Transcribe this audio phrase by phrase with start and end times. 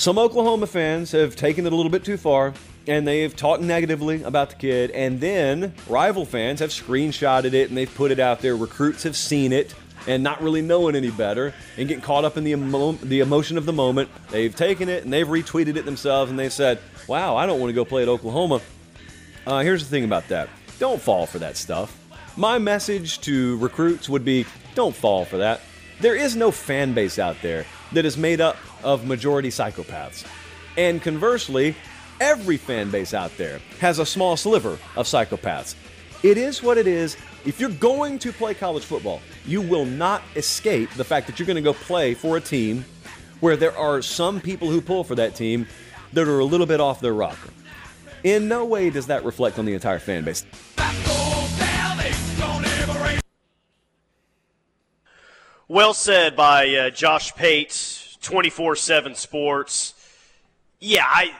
[0.00, 2.54] Some Oklahoma fans have taken it a little bit too far
[2.86, 7.76] and they've talked negatively about the kid, and then rival fans have screenshotted it and
[7.76, 8.56] they've put it out there.
[8.56, 9.74] Recruits have seen it
[10.06, 13.58] and not really knowing any better and getting caught up in the, emo- the emotion
[13.58, 14.08] of the moment.
[14.30, 17.68] They've taken it and they've retweeted it themselves and they've said, Wow, I don't want
[17.70, 18.60] to go play at Oklahoma.
[19.50, 20.48] Uh, here's the thing about that
[20.78, 21.98] don't fall for that stuff.
[22.36, 24.46] My message to recruits would be
[24.76, 25.60] don't fall for that.
[25.98, 30.24] There is no fan base out there that is made up of majority psychopaths.
[30.76, 31.74] And conversely,
[32.20, 35.74] every fan base out there has a small sliver of psychopaths.
[36.22, 37.16] It is what it is.
[37.44, 41.46] If you're going to play college football, you will not escape the fact that you're
[41.46, 42.84] going to go play for a team
[43.40, 45.66] where there are some people who pull for that team
[46.12, 47.50] that are a little bit off their rocker.
[48.22, 50.44] In no way does that reflect on the entire fan base.
[55.68, 59.94] Well said by uh, Josh Pate, 24 7 Sports.
[60.80, 61.32] Yeah, I.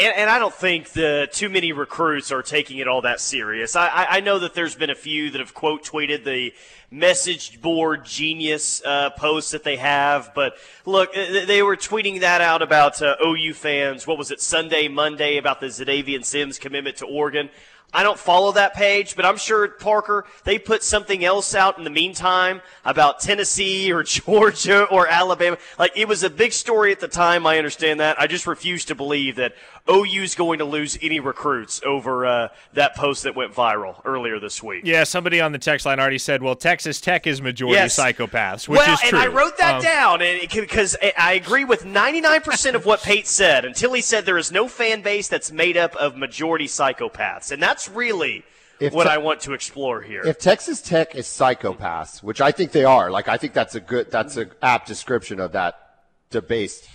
[0.00, 3.76] And, and, I don't think the too many recruits are taking it all that serious.
[3.76, 6.52] I, I, know that there's been a few that have quote tweeted the
[6.90, 12.62] message board genius uh, posts that they have, but look, they were tweeting that out
[12.62, 14.06] about uh, OU fans.
[14.06, 17.50] What was it Sunday, Monday about the Zadavian Sims commitment to Oregon?
[17.94, 21.84] I don't follow that page, but I'm sure Parker they put something else out in
[21.84, 25.56] the meantime about Tennessee or Georgia or Alabama.
[25.78, 27.46] Like it was a big story at the time.
[27.46, 28.20] I understand that.
[28.20, 29.54] I just refuse to believe that
[29.88, 34.62] OU's going to lose any recruits over uh, that post that went viral earlier this
[34.62, 34.82] week.
[34.84, 37.98] Yeah, somebody on the text line already said, "Well, Texas Tech is majority yes.
[37.98, 39.18] psychopaths," which well, is true.
[39.18, 40.18] and I wrote that um, down
[40.52, 44.68] because I agree with 99% of what Pate said until he said there is no
[44.68, 48.44] fan base that's made up of majority psychopaths, and that's really.
[48.78, 50.20] If what te- I want to explore here.
[50.22, 53.80] If Texas Tech is psychopaths, which I think they are, like I think that's a
[53.80, 55.86] good, that's an apt description of that
[56.28, 56.86] debased,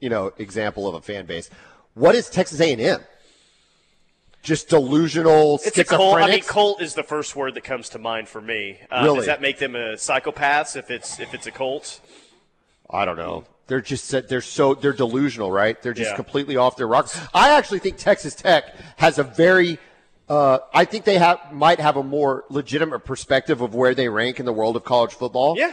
[0.00, 1.48] you know, example of a fan base.
[1.98, 3.00] What is Texas A&M?
[4.42, 6.16] Just delusional it's a cult.
[6.18, 8.78] I mean, cult is the first word that comes to mind for me.
[8.88, 9.16] Uh, really?
[9.16, 12.00] Does that make them a psychopaths if it's if it's a cult?
[12.88, 13.44] I don't know.
[13.66, 15.80] They're just they're so they're delusional, right?
[15.82, 16.16] They're just yeah.
[16.16, 17.20] completely off their rocks.
[17.34, 19.78] I actually think Texas Tech has a very
[20.28, 24.38] uh, I think they have might have a more legitimate perspective of where they rank
[24.38, 25.58] in the world of college football.
[25.58, 25.72] Yeah.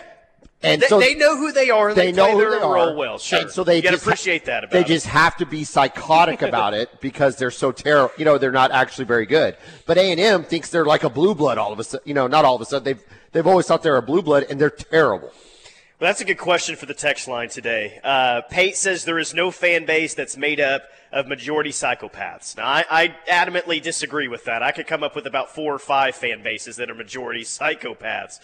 [0.66, 1.94] And they, so they know who they are.
[1.94, 2.96] they, they know who they are.
[2.96, 3.18] well.
[3.18, 3.42] Sure.
[3.42, 4.70] And so they you appreciate that.
[4.72, 4.88] they it.
[4.88, 8.14] just have to be psychotic about it because they're so terrible.
[8.18, 9.56] You know, they're not actually very good.
[9.86, 11.58] But A and M thinks they're like a blue blood.
[11.58, 12.84] All of a sudden, you know, not all of a sudden.
[12.84, 15.32] They've they've always thought they're a blue blood, and they're terrible.
[15.98, 18.02] Well, that's a good question for the text line today.
[18.04, 20.84] Uh, Pate says there is no fan base that's made up
[21.14, 22.58] of majority psychopaths.
[22.58, 24.62] Now, I, I, adamantly disagree with that.
[24.62, 28.42] I could come up with about four or five fan bases that are majority psychopaths.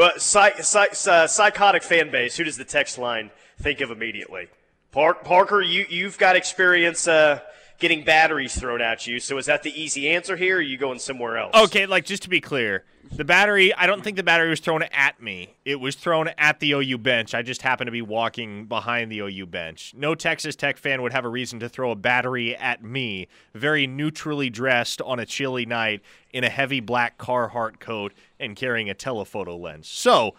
[0.00, 2.36] Uh, uh, psychotic fan base.
[2.36, 4.48] Who does the text line think of immediately?
[4.92, 7.40] Park, Parker, you you've got experience uh,
[7.78, 9.20] getting batteries thrown at you.
[9.20, 10.56] So is that the easy answer here?
[10.56, 11.54] Or are you going somewhere else?
[11.54, 14.82] Okay, like just to be clear, the battery, I don't think the battery was thrown
[14.82, 15.54] at me.
[15.64, 17.34] It was thrown at the OU bench.
[17.34, 19.94] I just happened to be walking behind the OU bench.
[19.96, 23.86] No Texas Tech fan would have a reason to throw a battery at me, very
[23.86, 26.00] neutrally dressed on a chilly night
[26.32, 28.12] in a heavy black Carhartt coat
[28.44, 29.88] and carrying a telephoto lens.
[29.88, 30.34] So,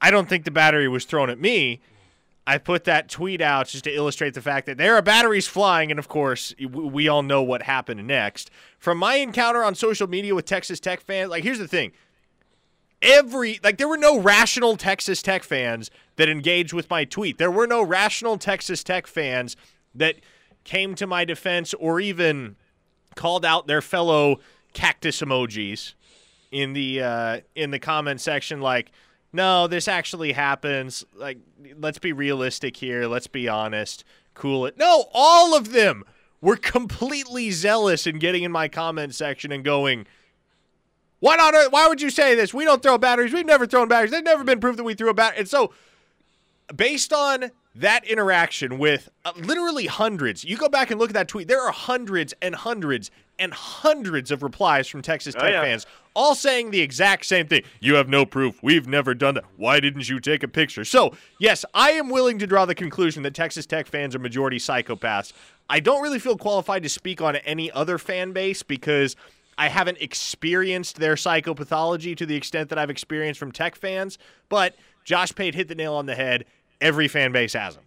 [0.00, 1.80] I don't think the battery was thrown at me.
[2.44, 5.92] I put that tweet out just to illustrate the fact that there are batteries flying,
[5.92, 8.50] and of course, we all know what happened next.
[8.78, 11.92] From my encounter on social media with Texas Tech fans, like, here's the thing.
[13.00, 17.38] Every, like, there were no rational Texas Tech fans that engaged with my tweet.
[17.38, 19.56] There were no rational Texas Tech fans
[19.94, 20.16] that
[20.64, 22.56] came to my defense or even
[23.14, 24.40] called out their fellow
[24.72, 25.94] cactus emojis
[26.52, 28.92] in the uh, in the comment section like
[29.32, 31.04] no, this actually happens.
[31.14, 31.38] Like,
[31.78, 33.06] let's be realistic here.
[33.06, 34.04] Let's be honest.
[34.34, 34.76] Cool it.
[34.76, 36.04] No, all of them
[36.40, 40.06] were completely zealous in getting in my comment section and going,
[41.20, 41.54] why not?
[41.72, 42.52] Why would you say this?
[42.52, 43.32] We don't throw batteries.
[43.32, 44.10] We've never thrown batteries.
[44.10, 45.38] They've never been proved that we threw a battery.
[45.38, 45.72] And so,
[46.74, 51.28] based on that interaction with uh, literally hundreds, you go back and look at that
[51.28, 51.48] tweet.
[51.48, 55.62] There are hundreds and hundreds and hundreds of replies from Texas oh, Tech oh, yeah.
[55.62, 57.62] fans, all saying the exact same thing.
[57.80, 58.62] You have no proof.
[58.62, 59.44] We've never done that.
[59.56, 60.84] Why didn't you take a picture?
[60.84, 64.58] So, yes, I am willing to draw the conclusion that Texas Tech fans are majority
[64.58, 65.32] psychopaths.
[65.70, 69.16] I don't really feel qualified to speak on any other fan base because
[69.56, 74.18] I haven't experienced their psychopathology to the extent that I've experienced from Tech fans.
[74.50, 76.44] But Josh Pate hit the nail on the head.
[76.82, 77.84] Every fan base has them.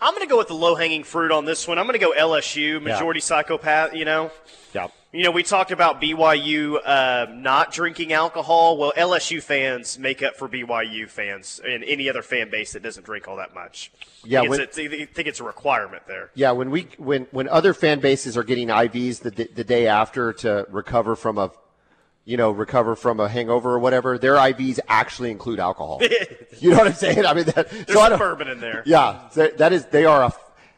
[0.00, 1.78] I'm going to go with the low hanging fruit on this one.
[1.78, 3.24] I'm going to go LSU, majority yeah.
[3.24, 4.30] psychopath, you know?
[4.74, 4.88] Yeah.
[5.12, 8.76] You know, we talked about BYU uh, not drinking alcohol.
[8.76, 13.04] Well, LSU fans make up for BYU fans and any other fan base that doesn't
[13.06, 13.92] drink all that much.
[14.24, 16.30] Yeah, I think, when- it's, a, I think it's a requirement there.
[16.34, 20.32] Yeah, when we when when other fan bases are getting IVs the the day after
[20.32, 21.52] to recover from a
[22.24, 26.00] you know recover from a hangover or whatever, their IVs actually include alcohol.
[26.58, 27.24] you know what I'm saying?
[27.26, 28.82] I mean, that, There's so I bourbon in there.
[28.86, 30.32] Yeah, that is they are a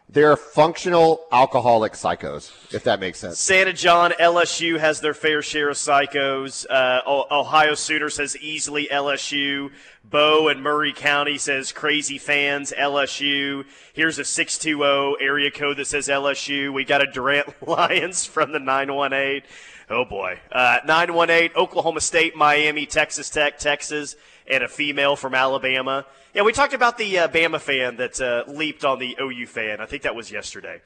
[0.09, 3.41] they're functional alcoholic psychos, if that makes sense.
[3.41, 6.65] Santa John, LSU has their fair share of psychos.
[6.71, 9.73] Uh, Ohio Sooner says easily LSU.
[10.05, 13.65] Bo and Murray County says crazy fans, LSU.
[13.95, 16.73] Here's a 620 area code that says LSU.
[16.73, 19.43] We got a Durant Lions from the 918.
[19.89, 20.39] Oh boy.
[20.51, 24.17] Uh, 918, Oklahoma State, Miami, Texas Tech, Texas,
[24.51, 26.05] and a female from Alabama.
[26.35, 29.81] Yeah, we talked about the uh, Bama fan that uh, leaped on the OU fan.
[29.81, 30.81] I think that was yesterday.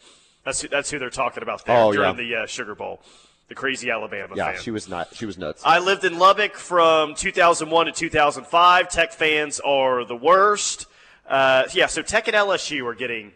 [0.45, 2.37] That's who, that's who they're talking about there Oh, during yeah.
[2.37, 3.01] the uh, Sugar Bowl.
[3.49, 4.63] The crazy Alabama Yeah, fan.
[4.63, 5.15] she was not.
[5.15, 5.63] She was nuts.
[5.65, 8.89] I lived in Lubbock from 2001 to 2005.
[8.89, 10.87] Tech fans are the worst.
[11.29, 13.33] Uh, yeah, so Tech and LSU are getting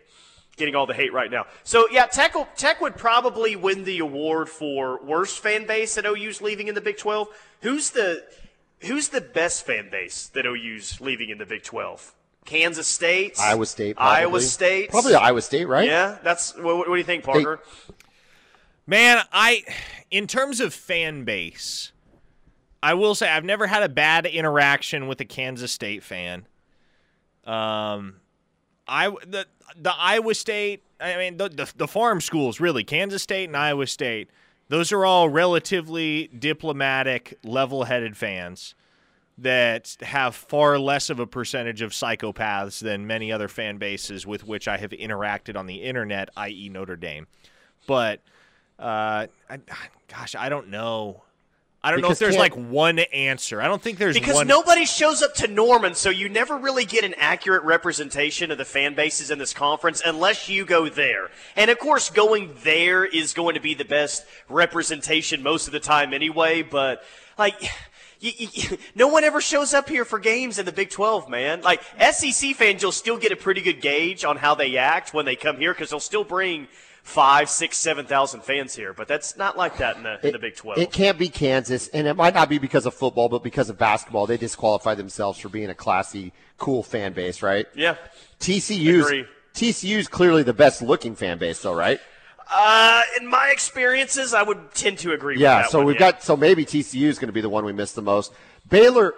[0.56, 1.46] getting all the hate right now.
[1.62, 6.06] So yeah, Tech will, Tech would probably win the award for worst fan base that
[6.06, 7.28] OU's leaving in the Big 12.
[7.62, 8.24] Who's the
[8.80, 12.14] who's the best fan base that OU's leaving in the Big 12?
[12.44, 13.96] Kansas State, Iowa State.
[13.96, 14.18] Probably.
[14.18, 15.86] Iowa State, Probably Iowa State, right?
[15.88, 17.60] Yeah, that's what, what do you think, Parker?
[18.86, 19.64] Man, I
[20.10, 21.92] in terms of fan base,
[22.82, 26.46] I will say I've never had a bad interaction with a Kansas State fan.
[27.44, 28.16] Um,
[28.86, 29.46] I the
[29.76, 33.86] the Iowa State, I mean the, the the farm schools really, Kansas State and Iowa
[33.86, 34.31] State.
[34.69, 38.75] Those are all relatively diplomatic, level-headed fans
[39.36, 44.46] that have far less of a percentage of psychopaths than many other fan bases with
[44.46, 47.26] which I have interacted on the internet, i.e., Notre Dame.
[47.86, 48.20] But
[48.78, 49.58] uh, I,
[50.08, 51.22] gosh, I don't know.
[51.84, 53.60] I don't know if Because there's like one answer.
[53.60, 54.46] I don't think there's Because one.
[54.46, 58.64] nobody shows up to Norman, so you never really get an accurate representation of the
[58.64, 61.31] fan bases in this conference unless you go there.
[61.56, 65.81] And of course, going there is going to be the best representation most of the
[65.81, 67.04] time anyway, but
[67.38, 67.54] like.
[68.20, 71.60] You, you, no one ever shows up here for games in the Big 12, man.
[71.60, 75.26] Like, SEC fans, you'll still get a pretty good gauge on how they act when
[75.26, 76.66] they come here because they'll still bring
[77.04, 78.92] five, six, seven thousand fans here.
[78.92, 80.78] But that's not like that in the, in the Big 12.
[80.78, 83.78] It can't be Kansas, and it might not be because of football, but because of
[83.78, 84.26] basketball.
[84.26, 87.66] They disqualify themselves for being a classy, cool fan base, right?
[87.76, 87.96] yeah.
[88.40, 89.26] TCU's Agree.
[89.54, 92.00] TCU's clearly the best looking fan base, though, right?
[92.52, 95.66] Uh, in my experiences, I would tend to agree with Yeah.
[95.66, 96.12] So one, we've yeah.
[96.12, 98.32] got so maybe TCU is going to be the one we miss the most.
[98.68, 99.14] Baylor,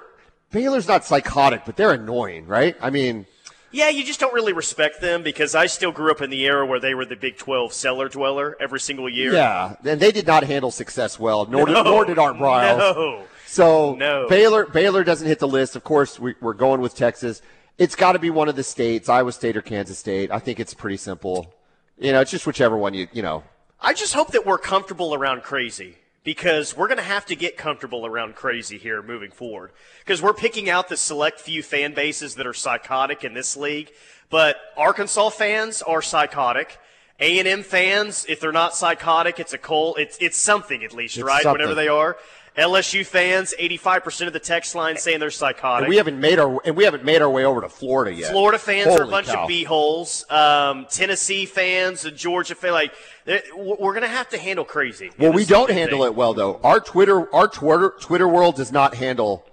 [0.51, 2.77] Baylor's not psychotic, but they're annoying, right?
[2.81, 3.27] I mean,
[3.73, 6.65] Yeah, you just don't really respect them because I still grew up in the era
[6.65, 9.33] where they were the Big 12 cellar dweller every single year.
[9.33, 12.79] yeah, and they did not handle success well, nor did, No, nor did Art Briles.
[12.79, 13.25] No.
[13.47, 14.29] So No.
[14.29, 15.77] Baylor Baylor doesn't hit the list.
[15.77, 17.43] Of course, we, we're going with Texas.
[17.79, 20.31] It's got to be one of the states, Iowa State or Kansas State.
[20.31, 21.53] I think it's pretty simple.
[21.99, 23.45] You know, it's just whichever one you you know.
[23.81, 25.97] I just hope that we're comfortable around crazy
[26.27, 29.71] because we're going to have to get comfortable around crazy here moving forward
[30.01, 33.93] because we're picking out the select few fan bases that are psychotic in this league.
[34.29, 36.81] But Arkansas fans are psychotic.
[37.21, 40.01] A&M fans, if they're not psychotic, it's a cult.
[40.01, 41.45] It's, it's something at least, It's right?
[41.45, 41.53] something.
[41.53, 42.17] Whatever they are.
[42.57, 45.85] LSU fans, 85% of the text line saying they're psychotic.
[45.85, 48.31] And we haven't made our and we haven't made our way over to Florida yet.
[48.33, 49.45] Florida fans are a bunch cow.
[49.45, 50.31] of beeholes.
[50.31, 52.93] Um, Tennessee fans, and Georgia fans, like
[53.27, 55.11] we're going to have to handle crazy.
[55.19, 55.77] Well, we don't thing.
[55.77, 56.61] handle it well though.
[56.65, 59.45] Our Twitter our Twitter Twitter world does not handle.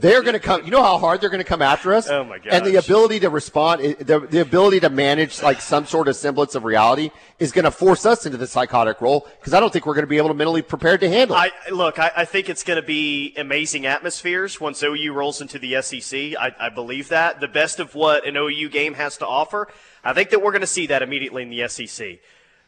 [0.00, 0.64] They're going to come.
[0.64, 2.08] You know how hard they're going to come after us.
[2.08, 2.52] Oh, my god!
[2.52, 6.54] And the ability to respond, the, the ability to manage like some sort of semblance
[6.54, 9.86] of reality is going to force us into the psychotic role because I don't think
[9.86, 11.52] we're going to be able to mentally prepared to handle it.
[11.68, 11.98] I look.
[11.98, 16.18] I, I think it's going to be amazing atmospheres once OU rolls into the SEC.
[16.38, 19.68] I, I believe that the best of what an OU game has to offer.
[20.04, 22.18] I think that we're going to see that immediately in the SEC.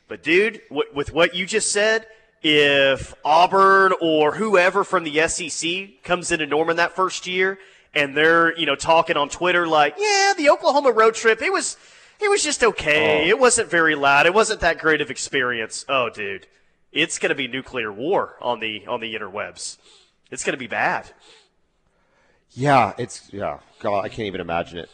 [0.08, 2.06] But dude, w- with what you just said,
[2.42, 7.58] if Auburn or whoever from the SEC comes into Norman that first year
[7.94, 11.76] and they're you know talking on Twitter like, yeah, the Oklahoma road trip, it was.
[12.20, 13.24] It was just okay.
[13.24, 13.28] Oh.
[13.30, 14.26] It wasn't very loud.
[14.26, 15.84] It wasn't that great of experience.
[15.88, 16.46] Oh, dude,
[16.92, 19.76] it's going to be nuclear war on the on the interwebs.
[20.30, 21.10] It's going to be bad.
[22.52, 23.58] yeah, it's yeah.
[23.80, 24.90] God, I can't even imagine it.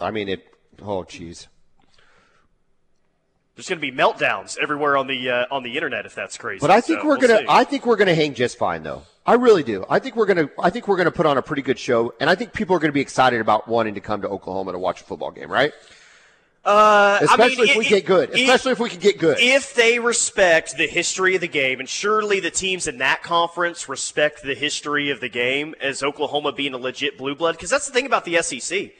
[0.00, 0.46] I mean it.
[0.80, 1.46] Oh, jeez.
[3.54, 6.60] There's going to be meltdowns everywhere on the uh, on the internet if that's crazy.
[6.60, 7.38] But I think So, we're we'll gonna.
[7.40, 7.46] see.
[7.48, 9.02] I think we're gonna hang just fine, though.
[9.26, 9.84] I really do.
[9.90, 10.48] I think we're gonna.
[10.58, 12.78] I think we're gonna put on a pretty good show, and I think people are
[12.78, 15.72] gonna be excited about wanting to come to Oklahoma to watch a football game, right?
[16.64, 18.30] Uh, Especially I mean, if we it- get good.
[18.30, 19.36] Especially if we can get good.
[19.40, 23.88] If they respect the history of the game, and surely the teams in that conference
[23.88, 27.86] respect the history of the game as Oklahoma being a legit blue blood, because that's
[27.86, 28.92] the thing about the SEC.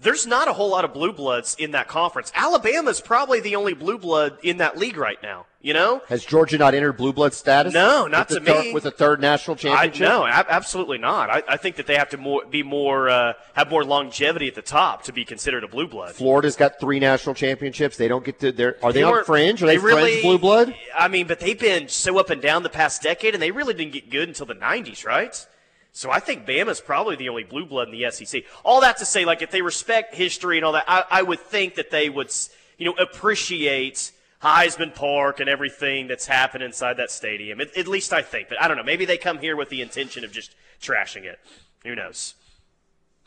[0.00, 2.32] There's not a whole lot of blue bloods in that conference.
[2.34, 5.46] Alabama's probably the only blue blood in that league right now.
[5.60, 6.02] You know?
[6.08, 7.72] Has Georgia not entered blue blood status?
[7.72, 8.72] No, not to me.
[8.72, 10.08] With a third national I, championship?
[10.08, 11.30] no, ab- absolutely not.
[11.30, 14.56] I, I think that they have to more, be more uh, have more longevity at
[14.56, 16.16] the top to be considered a blue blood.
[16.16, 17.96] Florida's got three national championships.
[17.96, 18.50] They don't get to.
[18.50, 19.62] They're, are they, on fringe?
[19.62, 20.74] Are they, really, fringe blue blood?
[20.98, 23.74] I mean, but they've been so up and down the past decade, and they really
[23.74, 25.46] didn't get good until the '90s, right?
[25.92, 28.44] So I think Bama's probably the only blue blood in the SEC.
[28.64, 31.40] All that to say, like if they respect history and all that, I, I would
[31.40, 32.32] think that they would,
[32.78, 34.10] you know, appreciate
[34.42, 37.60] Heisman Park and everything that's happened inside that stadium.
[37.60, 38.48] At, at least I think.
[38.48, 38.82] But I don't know.
[38.82, 41.38] Maybe they come here with the intention of just trashing it.
[41.84, 42.34] Who knows?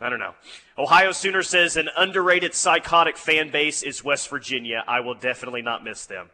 [0.01, 0.33] I don't know.
[0.77, 4.83] Ohio Sooner says an underrated psychotic fan base is West Virginia.
[4.87, 6.31] I will definitely not miss them.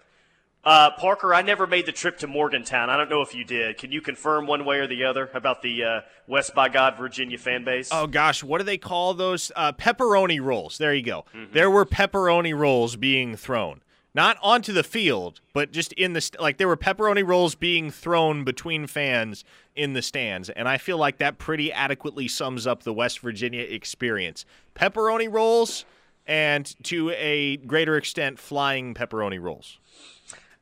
[0.63, 2.89] Uh, Parker, I never made the trip to Morgantown.
[2.91, 3.77] I don't know if you did.
[3.79, 7.39] Can you confirm one way or the other about the uh, West by God Virginia
[7.39, 7.89] fan base?
[7.91, 9.51] Oh gosh, what do they call those?
[9.55, 10.77] Uh, pepperoni rolls.
[10.77, 11.25] There you go.
[11.51, 13.81] There were pepperoni rolls being thrown,
[14.13, 17.89] not onto the field, but just in the st- like there were pepperoni rolls being
[17.89, 19.43] thrown between fans
[19.75, 23.63] in the stands, and I feel like that pretty adequately sums up the West Virginia
[23.63, 24.45] experience.
[24.75, 25.85] Pepperoni rolls,
[26.27, 29.79] and to a greater extent, flying pepperoni rolls.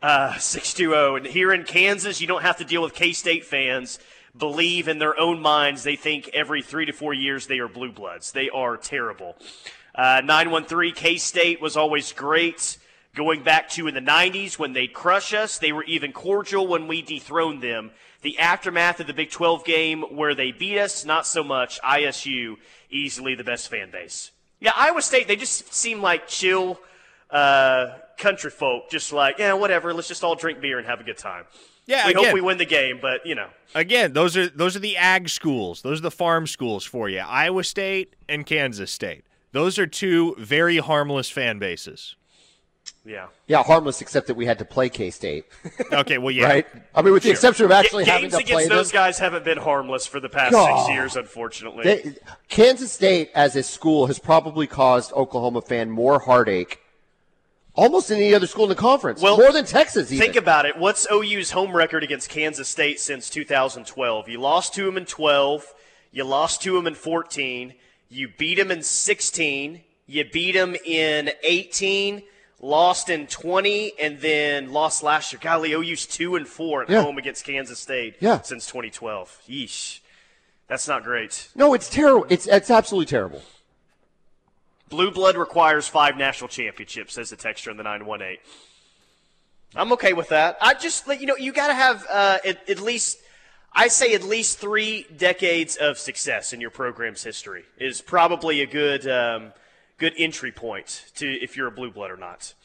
[0.02, 1.18] Uh, 620.
[1.18, 4.00] And here in Kansas, you don't have to deal with K State fans.
[4.38, 7.92] Believe in their own minds, they think every three to four years they are blue
[7.92, 8.32] bloods.
[8.32, 9.36] They are terrible.
[9.94, 12.78] Uh, 913, K State was always great.
[13.16, 16.88] Going back to in the 90s when they'd crush us, they were even cordial when
[16.88, 17.92] we dethroned them.
[18.22, 21.82] The aftermath of the Big 12 game where they beat us, not so much.
[21.82, 22.56] ISU,
[22.90, 24.32] easily the best fan base.
[24.62, 26.80] Yeah, Iowa State, they just seem like chill
[27.32, 31.04] uh, country folk, just like, yeah, whatever, let's just all drink beer and have a
[31.04, 31.46] good time.
[31.86, 33.48] Yeah, we again- hope we win the game, but, you know.
[33.74, 35.82] Again, those are those are the ag schools.
[35.82, 37.20] Those are the farm schools for you.
[37.20, 39.24] Iowa State and Kansas State.
[39.52, 42.16] Those are two very harmless fan bases.
[43.06, 43.28] Yeah.
[43.48, 45.46] Yeah, harmless, except that we had to play K State,
[45.94, 46.46] Okay, well, yeah.
[46.48, 46.68] right?
[46.94, 48.78] I mean, with the exception of actually Ga- having Games to play against them.
[48.78, 50.86] those guys haven't been harmless for the past God.
[50.86, 51.84] six years, unfortunately.
[51.84, 52.16] They,
[52.50, 56.80] Kansas State, as a school, has probably caused Oklahoma fan more heartache
[57.80, 59.22] almost any other school in the conference.
[59.22, 60.12] Well, more than Texas.
[60.12, 60.24] Even.
[60.26, 60.78] Think about it.
[60.78, 64.28] What's OU's home record against Kansas State since 2012?
[64.30, 65.74] You lost to them in 12.
[66.12, 67.74] You lost to them in 14.
[68.10, 69.82] You beat them in 16.
[70.08, 72.24] You beat them in 18.
[72.62, 75.40] Lost in 20, and then lost last year.
[75.42, 77.04] Golly, OU's two and four at Yeah.
[77.04, 78.42] home against Kansas State Yeah.
[78.42, 79.40] since 2012.
[79.48, 80.00] Yeesh,
[80.68, 81.48] that's not great.
[81.56, 82.26] no, it's terrible.
[82.30, 83.42] It's it's absolutely terrible.
[84.90, 88.38] Blue blood requires five national championships, says the texture in the 918.
[89.76, 90.58] I'm okay with that.
[90.62, 93.20] I just, you know, you got to have uh, at, at least,
[93.72, 98.66] I say at least three decades of success in your program's history is probably a
[98.66, 99.54] good, um,
[100.00, 102.56] good entry point to if you're a blue blood or not.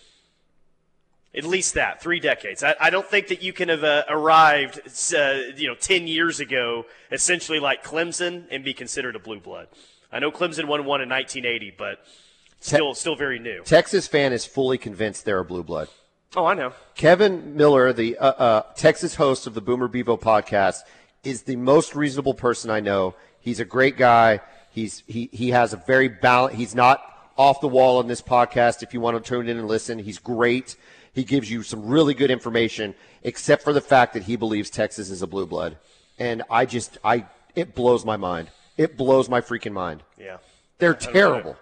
[1.36, 2.62] At least that, three decades.
[2.62, 4.80] I, I don't think that you can have uh, arrived,
[5.14, 9.66] uh, you know, 10 years ago, essentially like Clemson, and be considered a blue blood.
[10.14, 11.98] I know Clemson won one in 1980, but
[12.60, 13.62] still, still very new.
[13.64, 15.88] Texas fan is fully convinced they're a blue blood.
[16.36, 16.72] Oh, I know.
[16.94, 20.82] Kevin Miller, the uh, uh, Texas host of the Boomer Bevo podcast,
[21.24, 23.16] is the most reasonable person I know.
[23.40, 24.40] He's a great guy.
[24.70, 26.54] He's he he has a very balance.
[26.54, 27.02] He's not
[27.36, 28.84] off the wall on this podcast.
[28.84, 30.76] If you want to tune in and listen, he's great.
[31.12, 32.94] He gives you some really good information,
[33.24, 35.76] except for the fact that he believes Texas is a blue blood,
[36.20, 38.50] and I just I it blows my mind.
[38.76, 40.02] It blows my freaking mind.
[40.18, 40.38] Yeah.
[40.78, 41.56] They're terrible.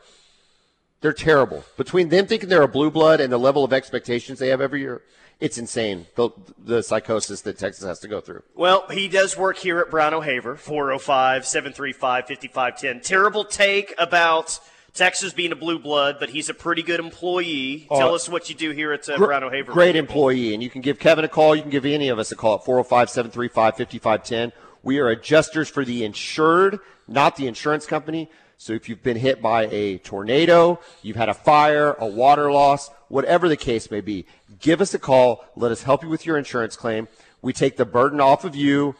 [1.01, 1.65] They're terrible.
[1.77, 4.81] Between them thinking they're a blue blood and the level of expectations they have every
[4.81, 5.03] year,
[5.41, 6.07] it's insane.
[6.15, 8.45] The, the psychosis that Texas has to go through.
[8.55, 13.01] Well, he does work here at Brown O'Haver, 405 735 5510.
[13.01, 14.61] Terrible take about
[14.95, 17.87] Texas being a blue blood, but he's a pretty good employee.
[17.89, 19.73] Tell us what you do here at uh, Brown O'Haver.
[19.73, 20.55] Great employee.
[20.55, 21.57] And you can give Kevin a call.
[21.57, 24.53] You can give any of us a call at 405 735 5510.
[24.83, 28.31] We are adjusters for the insured, not the insurance company.
[28.57, 32.91] So if you've been hit by a tornado, you've had a fire, a water loss,
[33.09, 34.27] whatever the case may be,
[34.61, 35.45] give us a call.
[35.57, 37.09] Let us help you with your insurance claim.
[37.41, 38.95] We take the burden off of you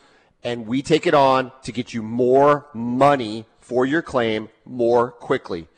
[0.45, 5.69] and we take it on to get you more money for your claim more quickly.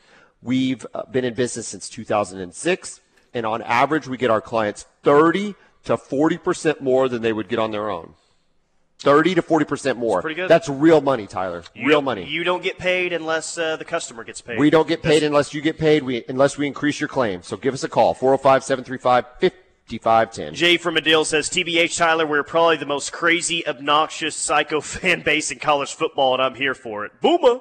[0.41, 3.01] We've uh, been in business since 2006,
[3.33, 7.59] and on average, we get our clients 30 to 40% more than they would get
[7.59, 8.13] on their own.
[8.99, 10.21] 30 to 40% more.
[10.21, 10.49] pretty good.
[10.49, 11.63] That's real money, Tyler.
[11.73, 12.25] You real money.
[12.25, 14.57] You don't get paid unless uh, the customer gets paid.
[14.57, 17.41] we don't get paid unless you get paid, we, unless we increase your claim.
[17.41, 19.25] So give us a call 405 735
[19.87, 20.55] 5510.
[20.55, 25.51] Jay from Medill says, TBH Tyler, we're probably the most crazy, obnoxious, psycho fan base
[25.51, 27.11] in college football, and I'm here for it.
[27.21, 27.59] Boomer.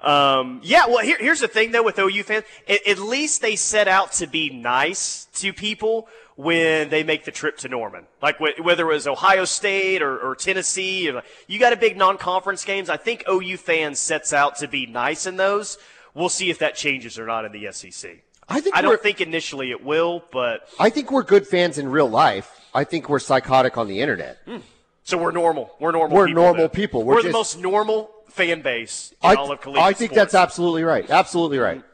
[0.00, 2.44] Um, yeah, well, here, here's the thing, though, with OU fans.
[2.68, 7.30] At, at least they set out to be nice to people when they make the
[7.30, 8.06] trip to Norman.
[8.20, 11.96] Like, wh- whether it was Ohio State or, or Tennessee, or, you got a big
[11.96, 12.90] non-conference games.
[12.90, 15.78] I think OU fans sets out to be nice in those.
[16.12, 18.22] We'll see if that changes or not in the SEC.
[18.48, 21.88] I think I don't think initially it will, but I think we're good fans in
[21.88, 22.60] real life.
[22.74, 24.38] I think we're psychotic on the internet.
[24.44, 24.58] Hmm.
[25.02, 25.70] So we're normal.
[25.80, 26.16] We're normal.
[26.16, 26.70] We're people normal then.
[26.70, 27.04] people.
[27.04, 30.32] We're, We're the most normal fan base in I, all of collegiate I think sports.
[30.32, 31.08] that's absolutely right.
[31.08, 31.78] Absolutely right.
[31.78, 31.86] Hmm.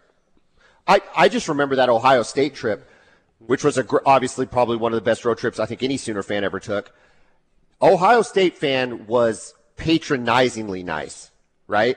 [0.89, 2.89] I, I just remember that Ohio State trip,
[3.47, 6.23] which was gr- obviously probably one of the best road trips I think any Sooner
[6.23, 6.93] fan ever took.
[7.83, 11.31] Ohio State fan was patronizingly nice,
[11.67, 11.97] right?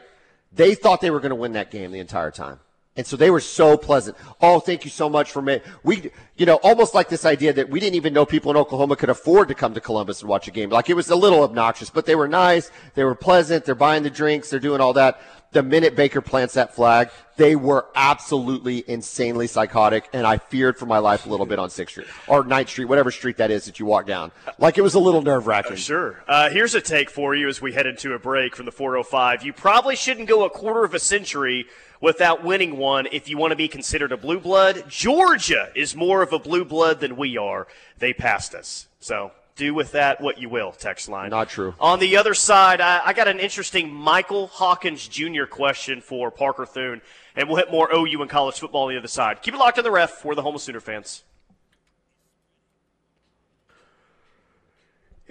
[0.51, 2.59] They thought they were going to win that game the entire time.
[2.95, 4.15] And so they were so pleasant.
[4.39, 5.61] Oh, thank you so much for me.
[5.83, 8.95] We, you know, almost like this idea that we didn't even know people in Oklahoma
[8.95, 10.69] could afford to come to Columbus and watch a game.
[10.69, 12.69] Like it was a little obnoxious, but they were nice.
[12.93, 13.65] They were pleasant.
[13.65, 14.51] They're buying the drinks.
[14.51, 15.19] They're doing all that.
[15.53, 20.07] The minute Baker plants that flag, they were absolutely insanely psychotic.
[20.11, 22.85] And I feared for my life a little bit on 6th Street or 9th Street,
[22.85, 24.31] whatever street that is that you walk down.
[24.59, 25.77] Like it was a little nerve wracking.
[25.77, 26.23] Sure.
[26.27, 29.43] Uh, here's a take for you as we head into a break from the 405.
[29.43, 31.65] You probably shouldn't go a quarter of a century
[32.03, 34.83] without winning one if you want to be considered a blue blood.
[34.89, 37.65] Georgia is more of a blue blood than we are.
[37.97, 38.87] They passed us.
[38.99, 41.29] So do with that what you will, text line.
[41.29, 41.73] Not true.
[41.79, 45.45] On the other side, I, I got an interesting Michael Hawkins Jr.
[45.45, 47.01] question for Parker Thune,
[47.37, 49.41] and we'll hit more OU and college football on the other side.
[49.41, 50.25] Keep it locked on the ref.
[50.25, 51.23] We're the Home of Sooner fans.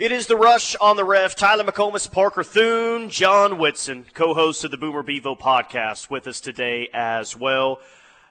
[0.03, 1.37] It is the rush on the ref.
[1.37, 6.89] Tyler McComas, Parker Thune, John Whitson, co-host of the Boomer Bevo podcast, with us today
[6.93, 7.79] as well.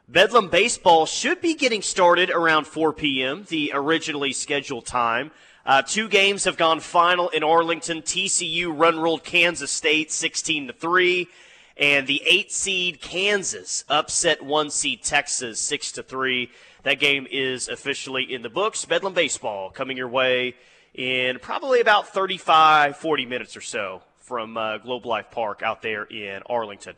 [0.09, 5.31] Bedlam baseball should be getting started around 4 p.m., the originally scheduled time.
[5.65, 8.01] Uh, two games have gone final in Arlington.
[8.01, 11.29] TCU run ruled Kansas State 16 to three,
[11.77, 16.51] and the eight seed Kansas upset one seed Texas 6 to three.
[16.83, 18.83] That game is officially in the books.
[18.83, 20.55] Bedlam baseball coming your way
[20.93, 26.03] in probably about 35, 40 minutes or so from uh, Globe Life Park out there
[26.03, 26.95] in Arlington.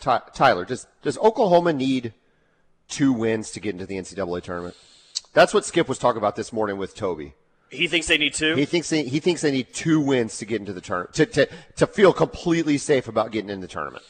[0.00, 2.14] Ty- Tyler, does does Oklahoma need
[2.88, 4.76] two wins to get into the NCAA tournament?
[5.32, 7.34] That's what Skip was talking about this morning with Toby.
[7.70, 8.54] He thinks they need two.
[8.54, 11.26] He thinks they, he thinks they need two wins to get into the tournament to,
[11.26, 14.04] to to feel completely safe about getting in the tournament.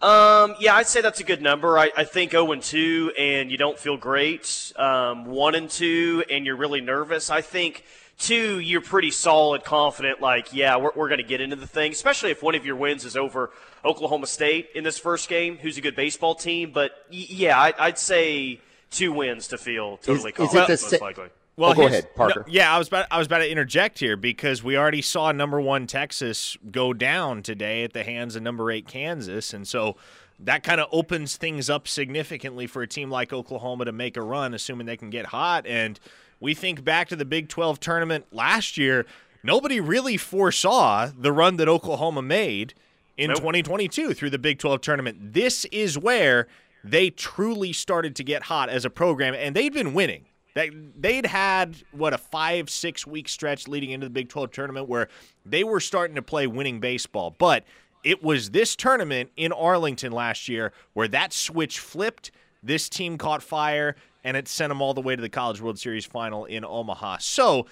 [0.00, 1.76] Um, yeah, I'd say that's a good number.
[1.76, 4.72] I, I think 0 and 2 and you don't feel great.
[4.76, 7.30] Um, 1 and 2 and you're really nervous.
[7.30, 7.84] I think
[8.18, 11.92] 2, you're pretty solid, confident, like, yeah, we're, we're going to get into the thing,
[11.92, 13.50] especially if one of your wins is over
[13.84, 16.72] Oklahoma State in this first game, who's a good baseball team.
[16.72, 20.72] But y- yeah, I, I'd say two wins to feel totally is it confident, the
[20.72, 21.28] most sa- likely.
[21.60, 22.44] Oh, go here's- ahead, Parker.
[22.46, 25.30] no, yeah, I was about I was about to interject here because we already saw
[25.32, 29.96] number one Texas go down today at the hands of number eight Kansas, and so
[30.40, 34.22] that kind of opens things up significantly for a team like Oklahoma to make a
[34.22, 35.66] run, assuming they can get hot.
[35.66, 35.98] And
[36.40, 39.06] we think back to the Big 12 tournament last year.
[39.42, 42.74] Nobody really foresaw the run that Oklahoma made
[43.16, 43.38] in Nope.
[43.38, 45.32] 2022 through the Big 12 tournament.
[45.32, 46.46] This is where
[46.84, 50.26] they truly started to get hot as a program, and they'd been winning.
[50.54, 54.88] They, they'd had, what, a five, six week stretch leading into the Big 12 tournament
[54.88, 55.08] where
[55.44, 57.34] they were starting to play winning baseball.
[57.36, 57.64] But
[58.02, 62.30] it was this tournament in Arlington last year where that switch flipped.
[62.62, 65.78] This team caught fire, and it sent them all the way to the College World
[65.78, 67.18] Series final in Omaha.
[67.18, 67.66] So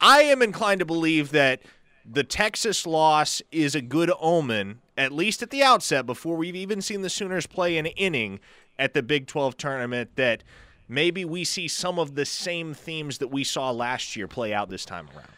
[0.00, 1.62] I am inclined to believe that
[2.10, 6.82] the Texas loss is a good omen, at least at the outset, before we've even
[6.82, 8.40] seen the Sooners play an inning
[8.78, 10.42] at the Big 12 tournament, that
[10.88, 14.68] maybe we see some of the same themes that we saw last year play out
[14.68, 15.28] this time around.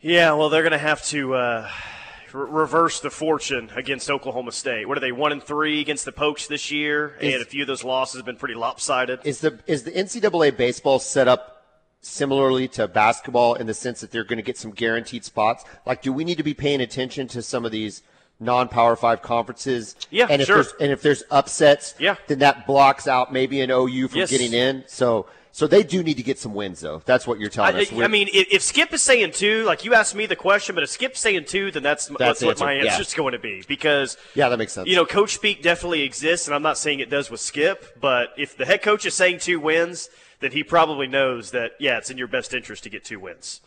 [0.00, 1.68] Yeah, well, they're going to have to uh,
[2.34, 4.86] re- reverse the fortune against Oklahoma State.
[4.88, 7.16] What are they, one and three against the Pokes this year?
[7.20, 9.20] Is- and a few of those losses have been pretty lopsided.
[9.24, 11.54] Is the is the NCAA baseball set up
[12.00, 15.64] similarly to basketball in the sense that they're going to get some guaranteed spots?
[15.86, 18.02] Like, do we need to be paying attention to some of these
[18.40, 19.96] non-power five conferences?
[20.10, 20.56] Yeah, and if sure.
[20.62, 22.14] There's, and if there's upsets, Yeah.
[22.28, 24.30] then that blocks out maybe an OU from Yes.
[24.30, 24.84] getting in.
[24.86, 25.26] So
[25.58, 27.02] so they do need to get some wins though.
[27.04, 27.92] That's what you're telling I, us.
[27.92, 30.84] I We're- mean, if, Skip is saying two, like you asked me the question, but
[30.84, 32.92] if Skip's saying two, then that's, that's, what answer, my yeah.
[32.92, 33.64] answer's going to be.
[33.66, 34.88] Because, yeah, that makes sense.
[34.88, 38.34] you know, coach speak definitely exists, and I'm not saying it does with Skip, but
[38.38, 42.08] if the head coach is saying two wins, then he probably knows that, yeah, it's
[42.08, 43.60] in your best interest to get two wins.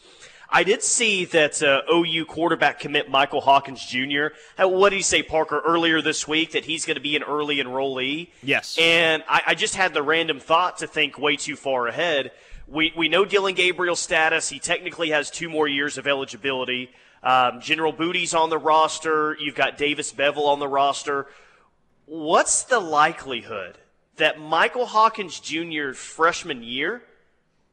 [0.54, 4.28] I did see that uh, OU quarterback commit Michael Hawkins Jr.
[4.62, 7.24] Uh, what did he say, Parker, earlier this week that he's going to be an
[7.24, 8.30] early enrollee?
[8.44, 8.78] Yes.
[8.80, 12.32] And I, I just had the random thought to think way too far ahead.
[12.68, 14.50] We, we know Dillon Gabriel's status.
[14.50, 16.92] He technically has two more years of eligibility.
[17.24, 19.38] Um, General Booty's on the roster.
[19.40, 21.28] You've got Davis Beville on the roster.
[22.06, 23.78] What's the likelihood
[24.18, 25.94] that Michael Hawkins Jr.
[25.94, 27.04] freshman year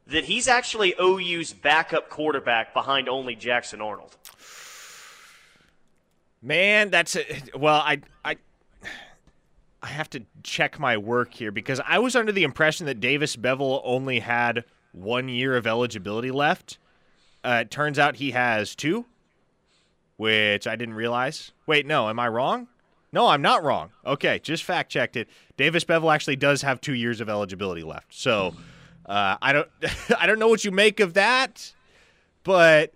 [0.08, 4.16] that he's actually OU's backup quarterback behind only Jackson Arnold?
[6.40, 7.24] Man, that's a,
[7.56, 8.36] well, I I
[9.82, 13.36] I have to check my work here because I was under the impression that Davis
[13.36, 16.78] Beville only had one year of eligibility left.
[17.44, 19.04] Uh, it turns out he has two,
[20.16, 21.52] which I didn't realize.
[21.66, 22.68] Wait, no, am I wrong?
[23.12, 23.90] No, I'm not wrong.
[24.04, 25.28] Okay, just fact checked it.
[25.56, 28.12] Davis Beville actually does have two years of eligibility left.
[28.14, 28.54] So
[29.08, 29.68] uh, I don't
[30.18, 31.72] I don't know what you make of that,
[32.44, 32.92] but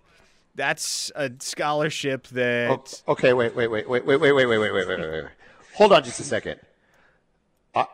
[0.55, 2.69] that's a scholarship that.
[3.07, 5.25] Oh, okay, wait, wait, wait, wait, wait, wait, wait, wait, wait, wait, wait, wait.
[5.75, 6.59] Hold on just a second.
[7.73, 7.87] I,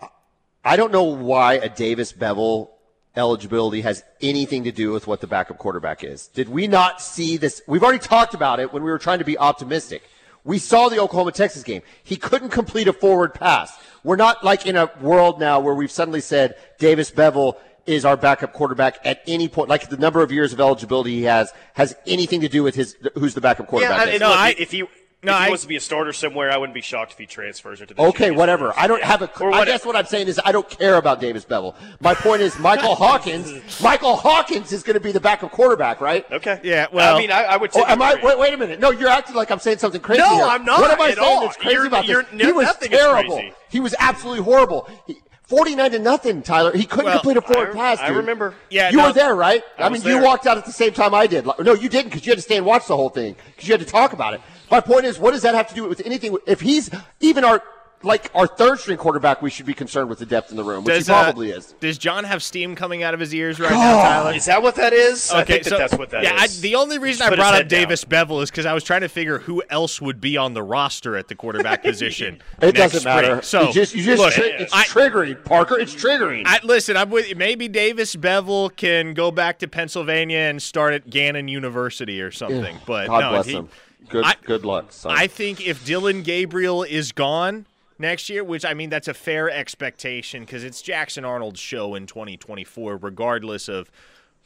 [0.66, 2.72] I don't know why a Davis Beville
[3.16, 6.28] eligibility has anything to do with what the backup quarterback is.
[6.28, 7.62] Did we not see this?
[7.68, 10.04] We've already talked about it when we were trying to be optimistic.
[10.44, 11.82] We saw the Oklahoma Texas game.
[12.04, 13.78] He couldn't complete a forward pass.
[14.04, 18.18] We're not like in a world now where we've suddenly said Davis Beville is our
[18.18, 19.70] backup quarterback at any point.
[19.70, 22.96] Like the number of years of eligibility he has has anything to do with his
[23.16, 24.08] who's the backup quarterback.
[24.08, 24.20] Yeah, is.
[24.20, 24.84] no, I, if he
[25.22, 27.18] no, if he I, wants to be a starter somewhere, I wouldn't be shocked if
[27.18, 28.74] he transfers it to the Okay, whatever.
[28.78, 29.30] I don't have a.
[29.44, 31.76] I guess what I'm saying is I don't care about Davis Beville.
[32.00, 33.82] My point is Michael Hawkins.
[33.82, 36.26] Michael Hawkins is going to be the backup quarterback, right?
[36.32, 36.62] Okay.
[36.64, 36.88] Yeah.
[36.94, 37.72] Well, I mean, I, I would.
[37.76, 38.18] Oh, am I?
[38.24, 38.80] Wait, wait a minute.
[38.80, 40.22] No, you're acting like I'm saying something crazy.
[40.22, 40.46] No, here.
[40.46, 40.80] I'm not.
[40.80, 41.42] What am I saying all.
[41.42, 42.42] that's crazy you're, about you're, this?
[42.42, 43.42] He was terrible.
[43.70, 44.90] He was absolutely horrible.
[45.06, 46.72] He, 49 to nothing, Tyler.
[46.78, 48.00] He couldn't well, complete a forward I, pass.
[48.00, 48.08] Dude.
[48.08, 48.54] I remember.
[48.70, 49.64] Yeah, you no, were there, right?
[49.80, 50.18] I, I mean, there.
[50.18, 51.48] you walked out at the same time I did.
[51.60, 53.74] No, you didn't because you had to stay and watch the whole thing because you
[53.74, 54.42] had to talk about it.
[54.70, 56.38] My point is, what does that have to do with anything?
[56.46, 57.64] If he's even our
[58.02, 60.84] like our third string quarterback, we should be concerned with the depth in the room,
[60.84, 61.76] which does, he probably uh, is.
[61.80, 64.34] Does John have steam coming out of his ears right now, Tyler?
[64.34, 65.30] Is that what that is?
[65.30, 66.60] Okay, I think so that that's what that yeah, is.
[66.60, 67.82] I, the only reason I brought up head down.
[67.82, 70.64] Davis Beville is because I was trying to figure who else would be on the
[70.64, 72.42] roster at the quarterback position.
[72.62, 73.28] It next doesn't matter.
[73.28, 73.42] spring.
[73.42, 75.78] So you just, you just look, tri- it's I- triggering, Parker.
[75.78, 76.44] It's triggering.
[76.46, 77.36] I, listen, I'm with you.
[77.36, 82.78] Maybe Davis Beville can go back to Pennsylvania and start at Gannon University or something.
[82.86, 83.70] But God no, bless he- him.
[84.08, 85.14] Good, I- good luck, son.
[85.16, 87.66] I think if Dillon Gabriel is gone
[88.00, 92.08] next year, which I mean that's a fair expectation because it's Jackson Arnold's show in
[92.08, 93.92] 2024, regardless of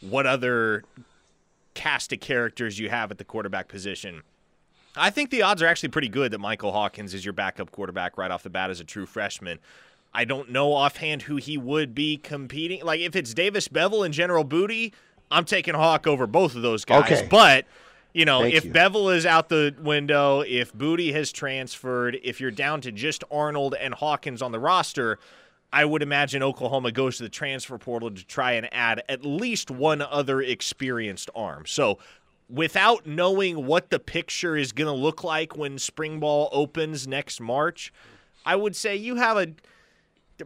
[0.01, 0.83] what other
[1.73, 4.23] cast of characters you have at the quarterback position.
[4.95, 8.17] I think the odds are actually pretty good that Michael Hawkins is your backup quarterback
[8.17, 9.59] right off the bat as a true freshman.
[10.13, 12.83] I don't know offhand who he would be competing.
[12.83, 14.93] Like if it's Davis Beville and General Booty,
[15.31, 17.11] I'm taking Hawk over both of those guys.
[17.11, 17.27] Okay.
[17.29, 17.65] But
[18.13, 18.71] you know, Thank if you.
[18.71, 23.75] Beville is out the window, if Booty has transferred, if you're down to just Arnold
[23.79, 25.19] and Hawkins on the roster,
[25.71, 29.71] I would imagine Oklahoma goes to the transfer portal to try and add at least
[29.71, 31.65] one other experienced arm.
[31.65, 31.97] So,
[32.47, 37.41] without knowing what the picture is going to look like when spring ball opens next
[37.41, 37.91] March,
[38.45, 39.47] I would say you have a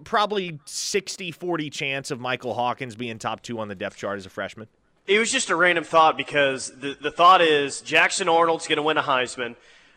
[0.06, 4.30] probably 60-40 chance of Michael Hawkins being top 2 on the depth chart as a
[4.30, 4.68] freshman.
[5.08, 8.84] It was just a random thought because the, the thought is Jackson Arnold's going to
[8.84, 9.56] win a Heisman.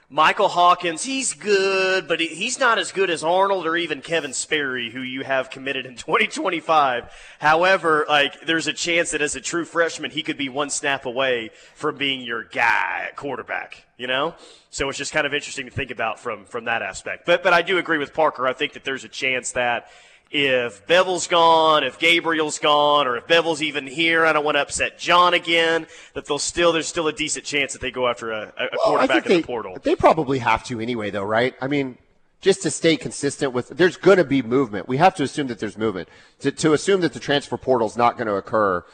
[0.08, 4.32] Michael Hawkins, he's good, but he, he's not as good as Arnold or even Kevin
[4.32, 7.10] Sperry, who you have committed in 2025.
[7.40, 11.06] However, like there's a chance that as a true freshman, he could be one snap
[11.06, 13.84] away from being your guy at quarterback.
[13.98, 14.34] You know,
[14.70, 17.26] so it's just kind of interesting to think about from from that aspect.
[17.26, 18.46] But but I do agree with Parker.
[18.46, 19.88] I think that there's a chance that
[20.30, 24.60] if Beville's gone, if Gabriel's gone, or if Beville's even here, I don't want to
[24.60, 25.86] upset John again.
[26.14, 28.80] That they'll still there's still a decent chance that they go after a, a Well,
[28.84, 29.78] quarterback in they, the portal.
[29.82, 31.54] They probably have to anyway, though, right?
[31.60, 31.98] I mean,
[32.40, 34.88] just to stay consistent with, there's going to be movement.
[34.88, 36.08] We have to assume that there's movement.
[36.40, 38.84] To, to assume that the transfer portal is not going to occur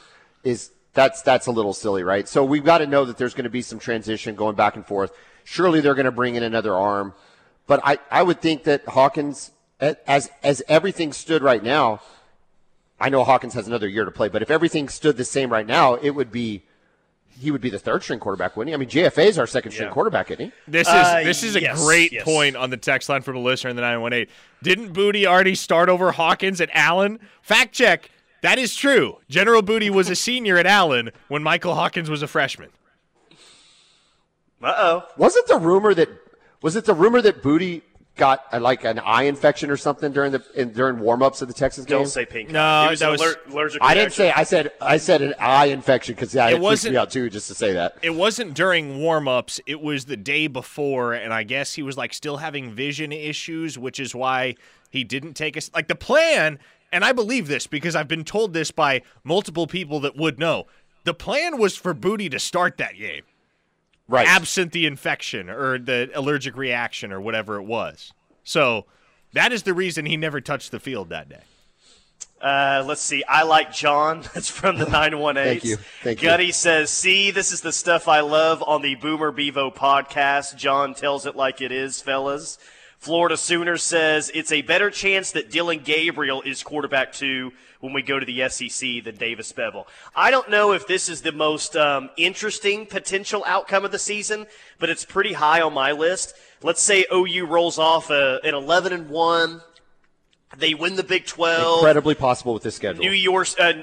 [0.43, 2.27] is that's that's a little silly, right?
[2.27, 4.85] So we've got to know that there's going to be some transition going back and
[4.85, 5.11] forth.
[5.43, 7.13] Surely they're going to bring in another arm,
[7.67, 12.01] but I I would think that Hawkins, as as everything stood right now,
[12.99, 15.67] I know Hawkins has another year to play, but if everything stood the same right
[15.67, 16.63] now, it would be.
[17.39, 18.73] He would be the third string quarterback, wouldn't he?
[18.73, 19.93] I mean, JFA is our second string Yeah.
[19.93, 20.51] quarterback, isn't he?
[20.67, 22.23] This is Uh, this is a yes, great yes.
[22.23, 24.25] point on the text line from a listener in the 918.
[24.63, 27.19] Didn't Booty already start over Hawkins at Allen?
[27.43, 28.09] Fact check.
[28.41, 29.17] That is true.
[29.29, 32.69] General Booty was a senior at Allen when Michael Hawkins was a freshman.
[34.63, 35.03] Uh oh.
[35.17, 36.09] Was it the rumor that
[36.63, 37.83] was it the rumor that Booty
[38.17, 41.53] got uh, like an eye infection or something during the in, during warm-ups of the
[41.53, 41.99] Texas game?
[41.99, 42.49] Don't say pink.
[42.49, 42.87] No, eye.
[42.87, 43.81] it was that was- aller- allergic.
[43.81, 44.31] I didn't say.
[44.31, 44.71] I said.
[44.81, 47.55] I said an eye infection because yeah, it, freaked wasn't- me out too just to
[47.55, 47.97] say that.
[48.01, 49.61] It wasn't during warm-ups.
[49.65, 53.77] It was the day before, and I guess he was like still having vision issues,
[53.77, 54.55] which is why
[54.89, 55.69] he didn't take us.
[55.73, 56.59] Like the plan,
[56.91, 60.65] and I believe this because I've been told this by multiple people that would know.
[61.03, 63.21] The plan was for Booty to start that game,
[64.07, 64.27] Right.
[64.27, 68.13] absent the infection or the allergic reaction or whatever it was.
[68.43, 68.85] So
[69.33, 71.41] that is the reason he never touched the field that day.
[72.41, 73.23] Uh, let's see.
[73.27, 74.21] I like John.
[74.33, 75.35] That's from the 918.
[75.43, 75.77] Thank you.
[76.03, 76.29] Thank you.
[76.29, 80.55] Gutty says, See, this is the stuff I love on the Boomer Bevo podcast.
[80.55, 82.57] John tells it like it is, fellas.
[82.97, 88.01] Florida Sooner says, It's a better chance that Dillon Gabriel is quarterback two when we
[88.01, 89.87] go to the SEC than Davis Beville.
[90.15, 94.47] I don't know if this is the most um, interesting potential outcome of the season,
[94.79, 96.33] but it's pretty high on my list.
[96.63, 99.61] Let's say OU rolls off a, an 11 and 1.
[100.57, 101.79] They win the Big 12.
[101.79, 103.03] Incredibly possible with this schedule.
[103.03, 103.73] New Year's uh,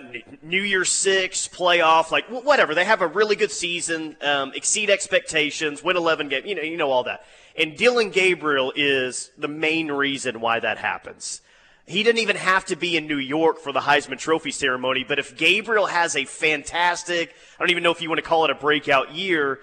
[0.42, 2.74] New Year's Six playoff, like whatever.
[2.74, 6.46] They have a really good season, um, exceed expectations, win eleven games.
[6.46, 7.24] You know, you know all that.
[7.56, 11.40] And Dillon Gabriel is the main reason why that happens.
[11.86, 15.18] He didn't even have to be in New York for the Heisman Trophy ceremony, but
[15.18, 18.50] if Gabriel has a fantastic, I don't even know if you want to call it
[18.50, 19.60] a breakout year,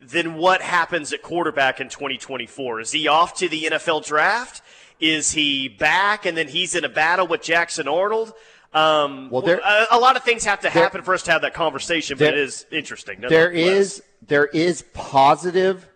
[0.00, 2.80] then what happens at quarterback in 2024?
[2.80, 4.60] Is he off to the NFL draft?
[5.00, 8.34] Is he back and then he's in a battle with Jackson Arnold?
[8.74, 11.40] Um, Well, there- a, a lot of things have to happen for us to have
[11.42, 13.22] that conversation, but there- it is interesting.
[13.22, 15.88] there is there is positive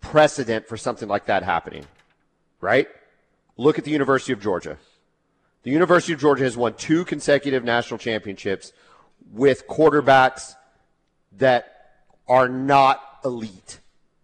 [0.00, 1.84] precedent for something like that happening,
[2.60, 2.88] right?
[3.56, 4.76] Look at the University of Georgia.
[5.62, 8.72] The University of Georgia has won two consecutive national championships
[9.32, 10.54] with quarterbacks
[11.36, 11.92] that
[12.28, 13.80] are not elite,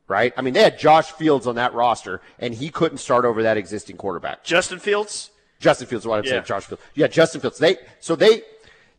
[0.08, 0.32] right?
[0.36, 3.56] I mean, they had Josh Fields on that roster, and he couldn't start over that
[3.58, 4.44] existing quarterback.
[4.44, 5.30] Justin Fields.
[5.58, 6.30] Justin Fields, what I'm Yeah.
[6.30, 6.82] saying, Josh Fields.
[6.94, 7.58] Yeah, Justin Fields.
[7.58, 8.42] They so they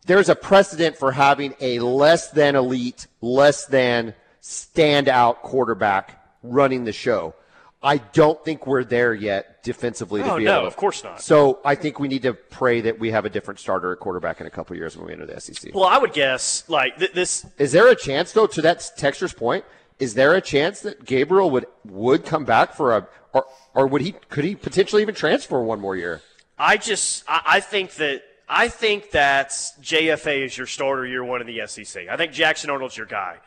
[0.05, 6.93] there's a precedent for having a less than elite, less than standout quarterback running the
[6.93, 7.35] show.
[7.83, 10.67] I don't think we're there yet defensively to Oh, be no, able to.
[10.67, 11.21] of course not.
[11.21, 14.41] So I think we need to pray that we have a different starter at quarterback
[14.41, 15.75] in a couple years when we enter the SEC.
[15.75, 17.45] Well, I would guess like th- this.
[17.59, 18.47] Is there a chance though?
[18.47, 19.63] To that Texter's point,
[19.99, 23.45] is there a chance that Gabriel would would come back for a or
[23.75, 26.21] or would he could he potentially even transfer one more year?
[26.57, 31.41] I just I, I think that I think that JFA is your starter year one
[31.41, 32.07] in the SEC.
[32.09, 33.37] I think Jackson Arnold's your guy.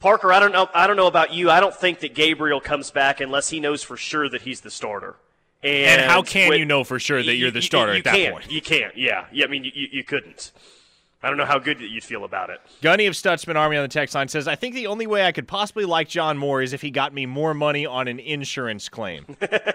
[0.00, 0.68] Parker, I don't know.
[0.74, 1.50] I don't know about you.
[1.50, 4.70] I don't think that Gabriel comes back unless he knows for sure that he's the
[4.70, 5.16] starter.
[5.62, 7.98] And, And how can with- you know for sure that you're the You- starter you
[7.98, 8.32] at that can't.
[8.34, 8.50] point?
[8.50, 8.96] You can't.
[8.96, 9.24] Yeah.
[9.32, 9.44] Yeah.
[9.44, 10.52] I mean, you, you, you couldn't.
[11.20, 12.60] I don't know how good you'd feel about it.
[12.80, 15.32] Gunny of Stutzman Army on the text line says, I think the only way I
[15.32, 18.88] could possibly like John Moore is if he got me more money on an insurance
[18.88, 19.26] claim.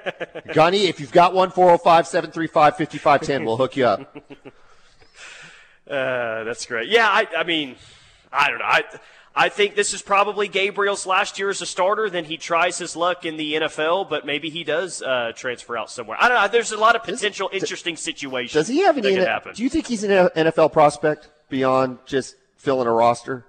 [0.53, 4.17] Gunny, if you've got one 405 735 5510, we'll hook you up.
[5.85, 6.87] Uh, that's great.
[6.87, 7.75] Yeah, I, I mean,
[8.31, 8.65] I don't know.
[8.65, 8.83] I,
[9.35, 12.09] I think this is probably Gabriel's last year as a starter.
[12.09, 15.89] Then he tries his luck in the NFL, but maybe he does uh, transfer out
[15.89, 16.17] somewhere.
[16.19, 16.47] I don't know.
[16.47, 18.53] There's a lot of potential interesting situations.
[18.53, 19.15] Does he have any?
[19.15, 23.45] Do you think he's an NFL prospect beyond just filling a roster?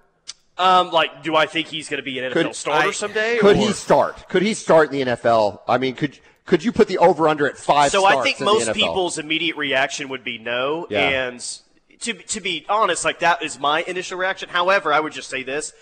[0.56, 3.38] um, like, do I think he's going to be an NFL Could- starter I- someday?
[3.38, 4.28] Could or- he start?
[4.28, 5.60] Could he start in the NFL?
[5.68, 7.90] I mean, could could you put the over under at five?
[7.90, 10.86] So I think in most people's immediate reaction would be no.
[10.90, 11.00] Yeah.
[11.00, 11.60] And
[12.04, 14.48] to to be honest, like that is my initial reaction.
[14.48, 15.72] However, I would just say this: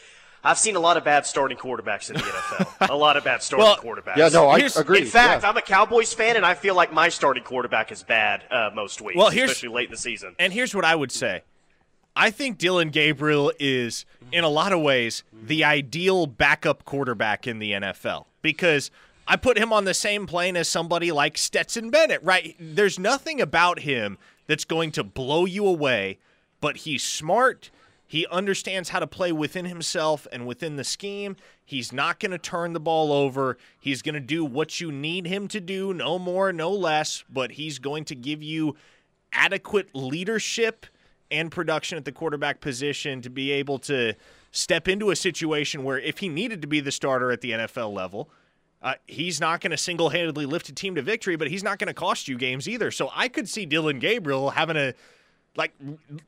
[0.44, 2.90] I've seen a lot of bad starting quarterbacks in the NFL.
[2.90, 4.16] a lot of bad starting Well, quarterbacks.
[4.16, 5.00] Yeah, no, I Here's- agree.
[5.02, 5.48] In fact, yeah.
[5.48, 9.00] I'm a Cowboys fan, and I feel like my starting quarterback is bad uh, most
[9.00, 10.34] weeks, Well, here's- especially late in the season.
[10.38, 11.42] And here's what I would say.
[12.14, 17.58] I think Dillon Gabriel is, in a lot of ways, the ideal backup quarterback in
[17.58, 18.90] the NFL because
[19.26, 22.54] I put him on the same plane as somebody like Stetson Bennett, right?
[22.60, 26.18] There's nothing about him that's going to blow you away,
[26.60, 27.70] but he's smart.
[28.06, 31.36] He understands how to play within himself and within the scheme.
[31.64, 33.56] He's not going to turn the ball over.
[33.80, 37.52] He's going to do what you need him to do, no more, no less, but
[37.52, 38.76] he's going to give you
[39.32, 40.84] adequate leadership
[41.30, 44.12] and production at the quarterback position to be able to
[44.50, 47.94] step into a situation where if he needed to be the starter at the NFL
[47.94, 48.28] level,
[48.82, 51.78] uh, he's not going to single handedly lift a team to victory, but he's not
[51.78, 52.90] going to cost you games either.
[52.90, 54.92] So I could see Dillon Gabriel having a,
[55.54, 55.72] like,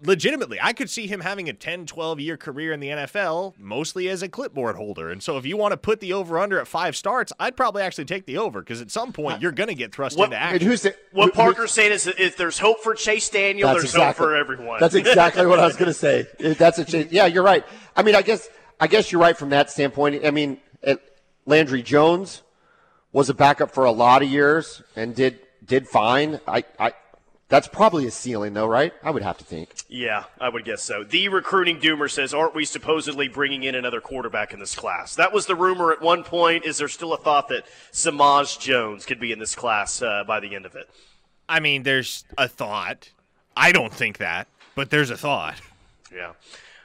[0.02, 4.08] legitimately, I could see him having a 10, 12 year career in the NFL, mostly
[4.08, 5.10] as a clipboard holder.
[5.10, 7.82] And so if you want to put the over under at five starts, I'd probably
[7.82, 10.36] actually take the over because at some point you're going to get thrust What- into
[10.40, 10.68] action.
[10.68, 13.84] who's the, what who- Parker's saying is that if there's hope for Chase Daniel, there's
[13.84, 14.78] exactly, hope for everyone.
[14.78, 16.26] That's exactly what I was going to say.
[16.38, 17.10] That's a change.
[17.10, 17.64] Yeah, you're right.
[17.96, 20.24] I mean, I guess I guess you're right from that standpoint.
[20.26, 20.96] I mean, uh,
[21.46, 22.42] Landry Jones
[23.14, 26.40] was a backup for a lot of years and did did fine.
[26.46, 26.92] I, I
[27.48, 28.92] that's probably a ceiling though, right?
[29.02, 29.70] I would have to think.
[29.88, 31.04] Yeah, I would guess so.
[31.04, 35.32] The recruiting doomer says, "Aren't we supposedly bringing in another quarterback in this class?" That
[35.32, 36.66] was the rumor at one point.
[36.66, 40.40] Is there still a thought that Samaj Jones could be in this class uh, by
[40.40, 40.90] the end of it?
[41.48, 43.10] I mean, there's a thought.
[43.56, 45.60] I don't think that, but there's a thought.
[46.12, 46.32] Yeah.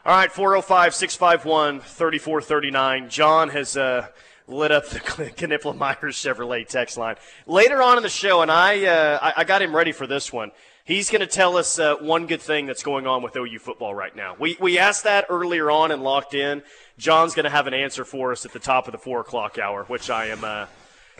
[0.06, 3.10] All right, 405 651 3439.
[3.10, 4.08] John has uh,
[4.50, 5.00] lit up the
[5.38, 7.16] Knipple Myers Chevrolet text line.
[7.46, 10.52] Later on in the show, and I, uh, I, got him ready for this one.
[10.84, 13.94] He's going to tell us uh, one good thing that's going on with OU football
[13.94, 14.36] right now.
[14.40, 16.64] We, we asked that earlier on and locked in.
[16.98, 19.60] John's going to have an answer for us at the top of the 4 o'clock
[19.60, 20.66] hour, which I am uh,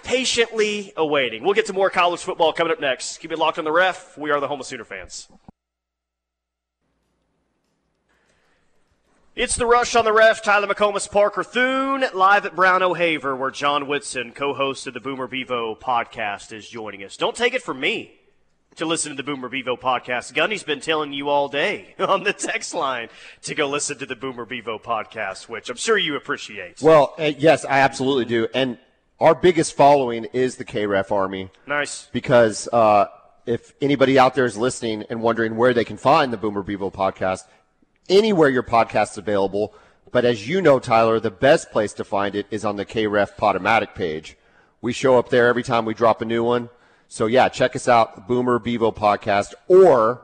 [0.04, 1.44] patiently awaiting.
[1.44, 3.20] We'll get to more college football coming up next.
[3.20, 4.18] Keep it locked on the ref.
[4.18, 5.28] We are the Home of Sooner fans.
[9.40, 10.44] It's the rush on the ref.
[10.44, 15.28] Tyler McComas, Parker Thune, live at Brown O'Haver, where John Whitson, co-host of the Boomer
[15.28, 17.16] Bevo podcast, is joining us.
[17.16, 18.20] Don't take it from me
[18.76, 20.34] to listen to the Boomer Bevo podcast.
[20.34, 23.08] Gunny's been telling you all day on the text line
[23.44, 26.82] to go listen to the Boomer Bevo podcast, which I'm sure you appreciate.
[26.82, 28.50] Well, uh, yes, I absolutely do.
[28.54, 28.78] And
[29.22, 31.50] our biggest following is the KREF Army.
[31.66, 32.10] Nice.
[32.12, 33.06] Because uh,
[33.46, 36.90] if anybody out there is listening and wondering where they can find the Boomer Bevo
[36.90, 37.46] podcast,
[38.10, 39.74] anywhere your podcast's available.
[40.12, 43.36] But as you know, Tyler, the best place to find it is on the KREF
[43.36, 44.38] Podomatic page.
[44.82, 46.70] We show up there every time we drop a new one.
[47.08, 50.22] So yeah, check us out, Boomer Bevo podcast, or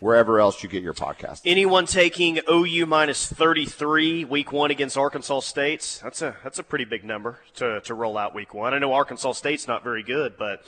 [0.00, 1.40] wherever else you get your podcast.
[1.44, 6.00] Anyone taking OU minus 33 week one against Arkansas State?
[6.02, 8.74] That's a that's a pretty big number to, to roll out week one.
[8.74, 10.62] I know Arkansas State's not very good, but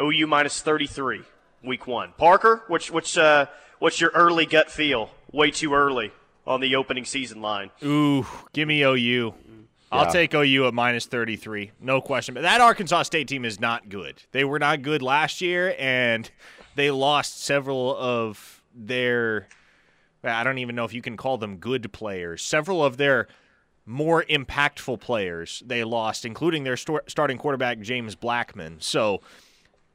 [0.00, 1.22] OU minus 33
[1.62, 2.12] week one.
[2.18, 3.46] Parker, which which uh,
[3.78, 6.12] what's your early gut feel way too early
[6.46, 7.70] on the opening season line.
[7.82, 9.34] Ooh, give me OU.
[9.90, 11.70] I'll take OU at minus 33.
[11.80, 12.34] No question.
[12.34, 14.22] But that Arkansas State team is not good.
[14.32, 16.28] They were not good last year, and
[16.74, 19.46] they lost several of their,
[20.24, 22.42] I don't even know if you can call them good players.
[22.42, 23.28] Several of their
[23.86, 28.78] more impactful players they lost, including their starting quarterback, James Blackman.
[28.80, 29.20] So,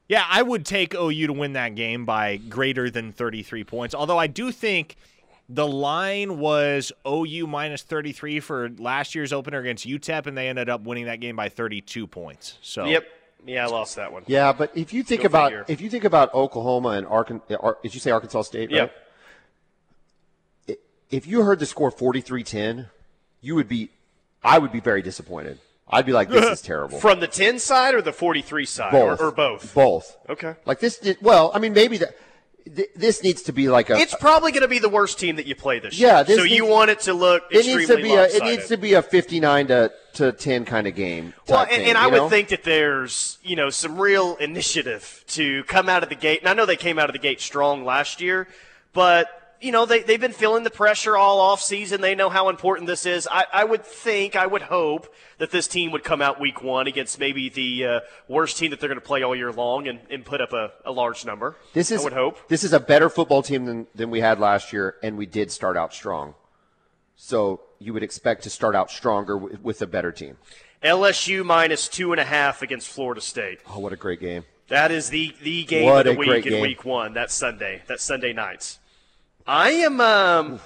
[0.08, 3.94] yeah, I would take OU to win that game by greater than 33 points.
[3.94, 4.96] Although I do think–
[5.50, 10.70] the line was OU minus 33 for last year's opener against UTEP, and they ended
[10.70, 12.60] up winning that game by 32 points.
[12.62, 13.06] So yep,
[13.46, 14.24] yeah, I lost that one.
[14.28, 15.66] Yeah, but if you think Go about figure.
[15.68, 18.72] if you think about Oklahoma and Arkansas, uh, did you say Arkansas State?
[18.72, 18.92] Right?
[20.68, 20.78] Yep.
[21.10, 22.86] If you heard the score 43-10,
[23.42, 23.90] you would be,
[24.44, 25.58] I would be very disappointed.
[25.90, 27.00] I'd be like, this is terrible.
[27.00, 28.92] From the 10 side or the 43 side?
[28.92, 29.20] Both.
[29.20, 29.74] Or, or both?
[29.74, 30.16] Both.
[30.30, 30.54] Okay.
[30.68, 32.16] Like this did, well, I mean, maybe that
[32.96, 33.96] this needs to be like a.
[33.96, 36.24] It's probably going to be the worst team that you play this yeah, year.
[36.26, 37.44] This so needs, you want it to look.
[37.52, 38.24] It needs to be a.
[38.26, 41.34] It needs to be a fifty-nine to to ten kind of game.
[41.48, 42.24] Well, and, thing, and I know?
[42.24, 46.42] would think that there's you know some real initiative to come out of the gate.
[46.42, 48.48] And I know they came out of the gate strong last year,
[48.94, 49.28] but
[49.62, 52.02] you know, they, they've been feeling the pressure all off season.
[52.02, 53.28] They know how important this is.
[53.30, 56.88] I, I would think, I would hope that this team would come out week one
[56.88, 60.00] against maybe the uh, worst team that they're going to play all year long and,
[60.10, 61.58] and put up a, a large number.
[61.74, 62.48] This is, I would hope.
[62.48, 65.52] This is a better football team than, than we had last year, and we did
[65.52, 66.36] start out strong.
[67.16, 70.38] So you would expect to start out stronger with, with a better team.
[70.82, 73.60] LSU minus two and a half against Florida State.
[73.68, 74.46] Oh, what a great game.
[74.70, 77.14] That is the, the game what of the week in week one.
[77.14, 77.82] That Sunday.
[77.88, 78.80] That Sunday nights.
[79.50, 80.00] I am.
[80.00, 80.60] Um,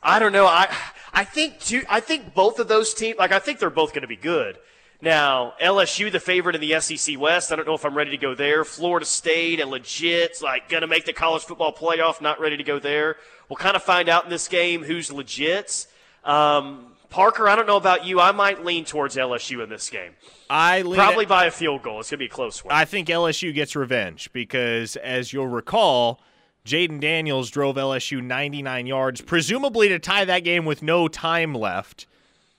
[0.00, 0.46] I don't know.
[0.46, 0.72] I
[1.12, 3.18] I think two, I think both of those teams.
[3.18, 4.56] Like I think they're both going to be good.
[5.02, 7.50] Now LSU, the favorite in the SEC West.
[7.50, 8.64] I don't know if I'm ready to go there.
[8.64, 12.20] Florida State, a legit like going to make the college football playoff.
[12.20, 13.16] Not ready to go there.
[13.48, 15.88] We'll kind of find out in this game who's legit.
[16.22, 18.20] Um, Parker, I don't know about you.
[18.20, 20.12] I might lean towards LSU in this game.
[20.48, 21.98] I probably by a field goal.
[21.98, 22.72] It's going to be a close one.
[22.72, 26.20] I think LSU gets revenge because, as you'll recall
[26.66, 32.06] Jayden Daniels drove LSU 99 yards, presumably to tie that game with no time left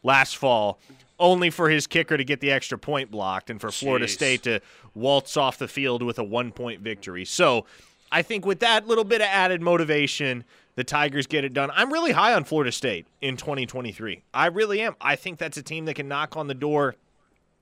[0.03, 0.79] last fall,
[1.17, 3.79] only for his kicker to get the extra point blocked and for Jeez.
[3.79, 4.61] Florida State to
[4.93, 7.25] waltz off the field with a one point victory.
[7.25, 7.65] So
[8.11, 10.43] I think with that little bit of added motivation,
[10.75, 11.71] the Tigers get it done.
[11.73, 14.21] I'm really high on Florida State in 2023.
[14.35, 14.95] I really am.
[15.01, 16.95] I think that's a team that can knock on the door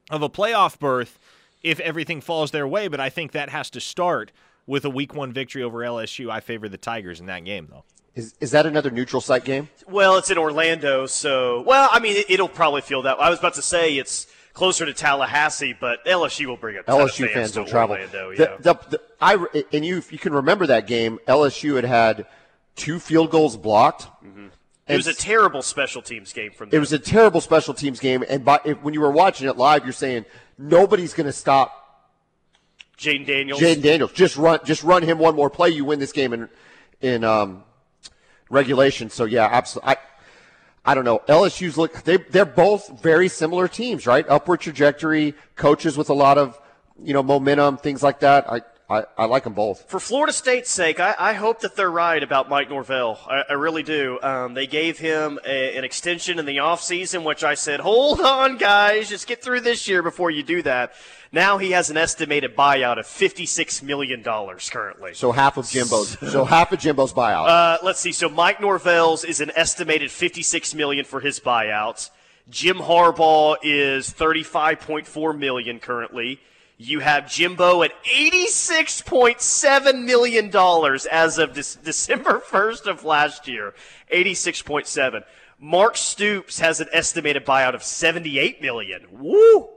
[0.10, 1.18] of a playoff berth
[1.62, 4.34] if everything falls their way, but I think that has to start
[4.68, 6.30] with a week one victory over LSU.
[6.30, 7.84] I favor the Tigers in that game, though.
[8.16, 9.70] Is, is that another neutral site game?
[9.88, 13.20] Well, it's in Orlando, so well, I mean, it, will probably feel that.
[13.20, 17.26] I was about to say it's closer to Tallahassee, but LSU will bring a LSU
[17.26, 17.96] fans, fans will travel.
[17.96, 18.58] Orlando, the, yeah.
[18.60, 22.28] the, the, I and you, if you can remember that game, LSU had had
[22.76, 24.48] two field goals blocked, mm-hmm.
[24.86, 26.78] It was a terrible special teams game from them.
[26.78, 29.58] It was a terrible special teams game, and by, if, when you were watching it
[29.58, 30.26] live, you're saying
[30.58, 31.83] nobody's going to stop
[33.04, 33.60] Jayden Daniels.
[33.60, 34.12] Jayden Daniels.
[34.14, 35.70] Just run, just run him one more play.
[35.70, 36.50] You win this game in
[37.02, 37.64] in um,
[38.50, 39.10] regulation.
[39.10, 39.92] So yeah, absolutely.
[39.92, 39.98] I,
[40.86, 41.20] I don't know.
[41.28, 42.04] LSU's look.
[42.04, 44.26] They they're both very similar teams, right?
[44.28, 46.60] Upward trajectory, coaches with a lot of
[47.02, 48.52] you know momentum, things like that.
[48.52, 49.90] I I, I like them both.
[49.90, 53.20] For Florida State's sake, I, I hope that they're right about Mike Norvell.
[53.28, 54.20] I, I really do.
[54.22, 58.58] Um, they gave him a, an extension in the offseason, which I said, hold on,
[58.58, 60.94] guys, just get through this year before you do that.
[61.34, 65.16] Now he has an estimated buyout of $56 million currently.
[65.16, 66.16] So half of Jimbo's.
[66.32, 67.48] so half of Jimbo's buyout.
[67.48, 68.12] Uh, let's see.
[68.12, 72.12] So Mike Norvell's is an estimated 56 million for his buyouts.
[72.52, 76.40] Jim Harbaugh is 35.4 million currently.
[76.78, 80.52] You have Jimbo at $86.7 million
[81.12, 83.74] as of this December 1st of last year.
[84.14, 85.24] 86.7.
[85.60, 89.08] Mark Stoops has an estimated buyout of 78 million.
[89.12, 89.70] Woo!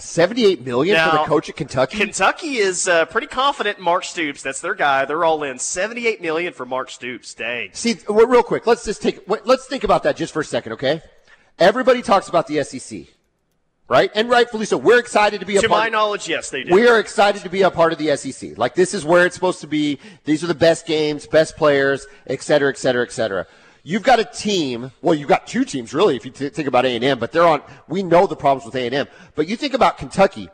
[0.00, 1.96] 78 million Now, for the coach at Kentucky.
[1.98, 4.42] Kentucky is uh, pretty confident in Mark Stoops.
[4.42, 5.04] That's their guy.
[5.04, 5.58] They're all in.
[5.58, 7.34] 78 million for Mark Stoops.
[7.34, 7.70] Dang.
[7.72, 11.02] See, real quick, let's just take let's think about that just for a second, okay?
[11.58, 13.00] Everybody talks about the SEC,
[13.88, 14.10] right?
[14.14, 14.76] And rightfully so.
[14.78, 15.80] We're excited to be a To part.
[15.80, 16.74] my knowledge, yes, they do.
[16.74, 18.56] we are excited to be a part of the SEC.
[18.56, 19.98] Like this is where it's supposed to be.
[20.24, 23.46] These are the best games, best players, et cetera, et cetera, et cetera.
[23.82, 24.92] You've got a team.
[25.00, 26.16] Well, you've got two teams really.
[26.16, 27.62] If you th- think about A and M, but they're on.
[27.88, 29.08] We know the problems with A and M.
[29.34, 30.48] But you think about Kentucky,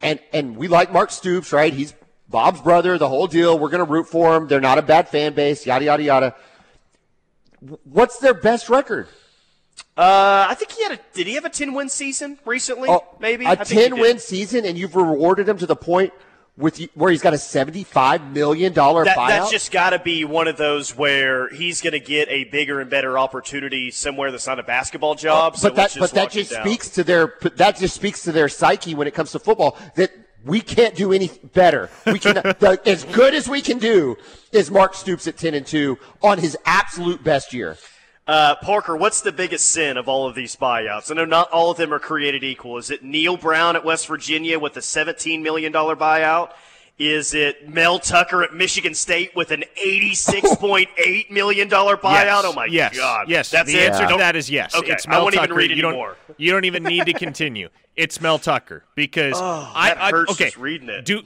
[0.00, 1.72] and and we like Mark Stoops, right?
[1.72, 1.94] He's
[2.28, 3.58] Bob's brother, the whole deal.
[3.58, 4.48] We're going to root for him.
[4.48, 5.66] They're not a bad fan base.
[5.66, 6.34] Yada yada yada.
[7.84, 9.08] What's their best record?
[9.96, 10.98] Uh, I think he had a.
[11.12, 12.88] Did he have a 10 win season recently?
[12.88, 15.76] Oh, Maybe a I think he ten win season, and you've rewarded him to the
[15.76, 16.12] point
[16.56, 19.28] with where he's got a seventy-five million dollar That, buyout.
[19.28, 22.80] that's just got to be one of those where he's going to get a bigger
[22.80, 25.56] and better opportunity somewhere that's not a basketball oh, job.
[25.56, 28.94] so but that but that just speaks to their that just speaks to their psyche
[28.94, 30.12] when it comes to football that
[30.44, 31.90] we can't do any better.
[32.06, 34.16] We can the, as good as we can do
[34.52, 37.76] is Mark Stoops at ten and two on his absolute best year.
[38.26, 41.10] Uh, Parker, what's the biggest sin of all of these buyouts?
[41.10, 42.78] I know not all of them are created equal.
[42.78, 46.52] Is it Neal Brown at West Virginia with a $17 million buyout?
[46.98, 52.02] Is it Mel Tucker at Michigan State with an $86.8 million buyout?
[52.02, 52.44] Yes.
[52.46, 52.96] Oh, my yes.
[52.96, 53.28] God.
[53.28, 53.50] Yes.
[53.50, 53.90] That's the it?
[53.92, 54.74] answer to that is yes.
[54.74, 55.58] Okay, It's I Mel won't even Tucker.
[55.58, 56.16] read you don't.
[56.38, 57.68] You don't even need to continue.
[57.96, 60.44] It's Mel Tucker because I, that I okay.
[60.46, 61.04] just reading it.
[61.04, 61.22] Do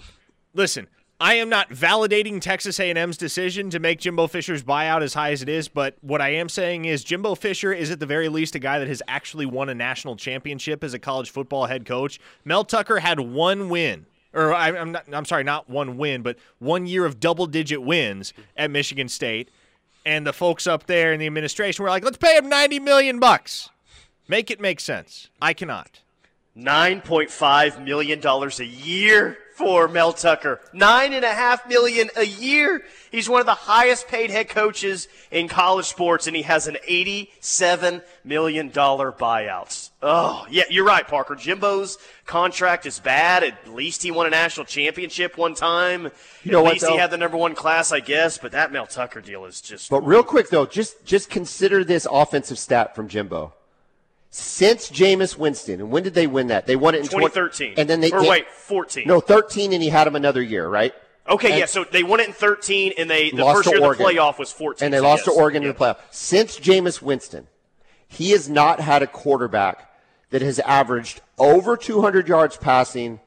[0.54, 0.88] listen.
[1.20, 5.42] I am not validating Texas A&M's decision to make Jimbo Fisher's buyout as high as
[5.42, 8.54] it is, but what I am saying is Jimbo Fisher is at the very least
[8.54, 12.20] a guy that has actually won a national championship as a college football head coach.
[12.44, 16.36] Mel Tucker had one win or I, I'm not, I'm sorry, not one win, but
[16.58, 19.50] one year of double digit wins at Michigan State.
[20.04, 23.18] And the folks up there in the administration were like, let's pay him 90 million
[23.18, 23.70] bucks.
[24.26, 25.28] Make it make sense.
[25.40, 26.00] I cannot.
[26.56, 30.60] $9.5 million a year for Mel Tucker.
[30.72, 32.84] Nine and a half million a year.
[33.10, 36.76] He's one of the highest paid head coaches in college sports, and he has an
[36.88, 39.90] $87 million buyout.
[40.00, 41.34] Oh, yeah, you're right, Parker.
[41.34, 43.42] Jimbo's contract is bad.
[43.42, 46.12] At least he won a national championship one time.
[46.44, 46.98] You know At what, least he though?
[46.98, 49.90] had the number one class, I guess, but that Mel Tucker deal is just.
[49.90, 53.54] But real quick though, just just consider this offensive stat from Jimbo.
[54.30, 56.66] Since Jameis Winston, and when did they win that?
[56.66, 57.74] They won it in 20 2013.
[57.78, 59.04] and then they Or they- wait, 14.
[59.08, 60.94] No, thirteen, and he had him another year, right?
[61.28, 63.78] Okay, And- yeah, so they won it in 13, and they the lost first year
[63.78, 64.06] of Oregon.
[64.06, 64.84] the playoff was 14.
[64.86, 65.34] and they so lost yes.
[65.34, 65.68] to Oregon Yeah.
[65.70, 65.96] in the playoff.
[66.10, 67.46] Since Jameis Winston,
[68.06, 69.90] he has not had a quarterback
[70.30, 73.20] that has averaged over 200 yards passing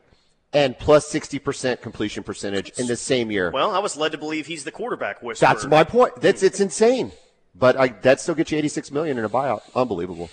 [0.54, 3.50] and plus 60% completion percentage in the same year.
[3.52, 5.48] Well, I was led to believe he's the quarterback whisperer.
[5.48, 6.22] That's my point.
[6.22, 7.12] That's it's insane.
[7.56, 9.62] But I, that still gets you 86 million in a buyout.
[9.76, 10.30] Unbelievable.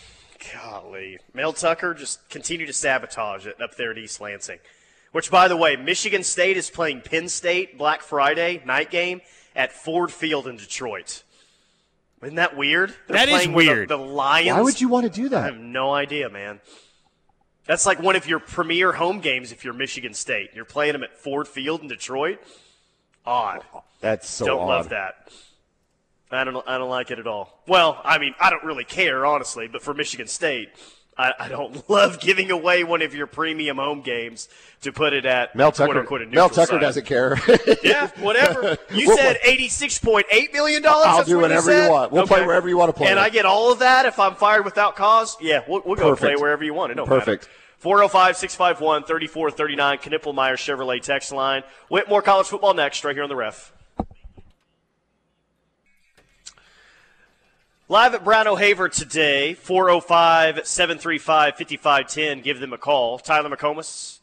[0.53, 1.19] Golly.
[1.35, 4.59] Mel Tucker just continued to sabotage it up there at East Lansing.
[5.13, 9.21] Which, by the way, Michigan State is playing Penn State Black Friday night game
[9.57, 11.23] at Ford Field in Detroit.
[12.23, 12.95] Isn't that weird?
[13.07, 13.89] They're That is playing with the- weird.
[13.89, 14.57] The, Lions.
[14.57, 15.43] Why would you want to do that?
[15.45, 16.61] I have no idea, man.
[17.65, 20.51] That's like one of your premier home games if you're Michigan State.
[20.55, 22.41] You're playing them at Ford Field in Detroit.
[23.27, 23.63] Odd.
[24.01, 24.67] That's so don't odd.
[24.69, 25.31] love that.
[26.31, 26.69] I don't.
[26.69, 27.59] I don't like it at all.
[27.67, 30.69] Well, I mean, I don't really care honestly, but for Michigan State,
[31.17, 34.49] I, I don't love giving away one of your premium home games
[34.83, 37.37] to put it at Mel quote Tucker, unquote, a Mel Tucker doesn't care.
[37.83, 38.77] Yeah, whatever.
[38.93, 41.07] You said eighty-six point eight million dollars.
[41.09, 42.13] I'll do whatever you want.
[42.13, 43.09] We'll play wherever you want to play.
[43.09, 45.37] And I get all of that if I'm fired without cause.
[45.41, 46.93] Yeah, we'll, we'll go play wherever you want.
[46.93, 47.45] It don't Perfect.
[47.45, 47.53] matter.
[47.79, 51.63] 405 651 3439, Knippelmier Chevrolet text line.
[51.89, 53.73] Whitmore College football next, right here on the ref.
[57.91, 62.43] Live at Brown O'Haver today, 405 735 5510.
[62.43, 63.19] Give them a call.
[63.19, 64.19] Tyler McComas.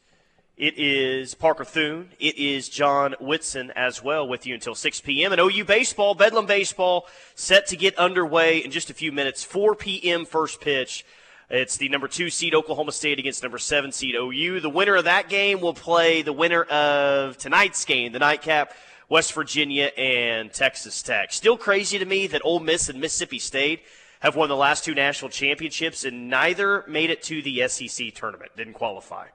[0.55, 2.11] It is Parker Thune.
[2.19, 5.31] It is John Whitson as well with you until 6 p.m.
[5.31, 9.43] And OU Baseball, Bedlam Baseball, set to get underway in just a few minutes.
[9.43, 10.25] 4 p.m.
[10.25, 11.03] first pitch.
[11.49, 14.59] It's the number two seed Oklahoma State against number seven seed OU.
[14.59, 18.73] The winner of that game will play the winner of tonight's game, the nightcap
[19.09, 21.31] West Virginia, and Texas Tech.
[21.31, 23.81] Still crazy to me that Ole Miss and Mississippi State
[24.19, 28.51] have won the last two national championships, and neither made it to the SEC tournament.
[28.57, 29.27] Didn't qualify.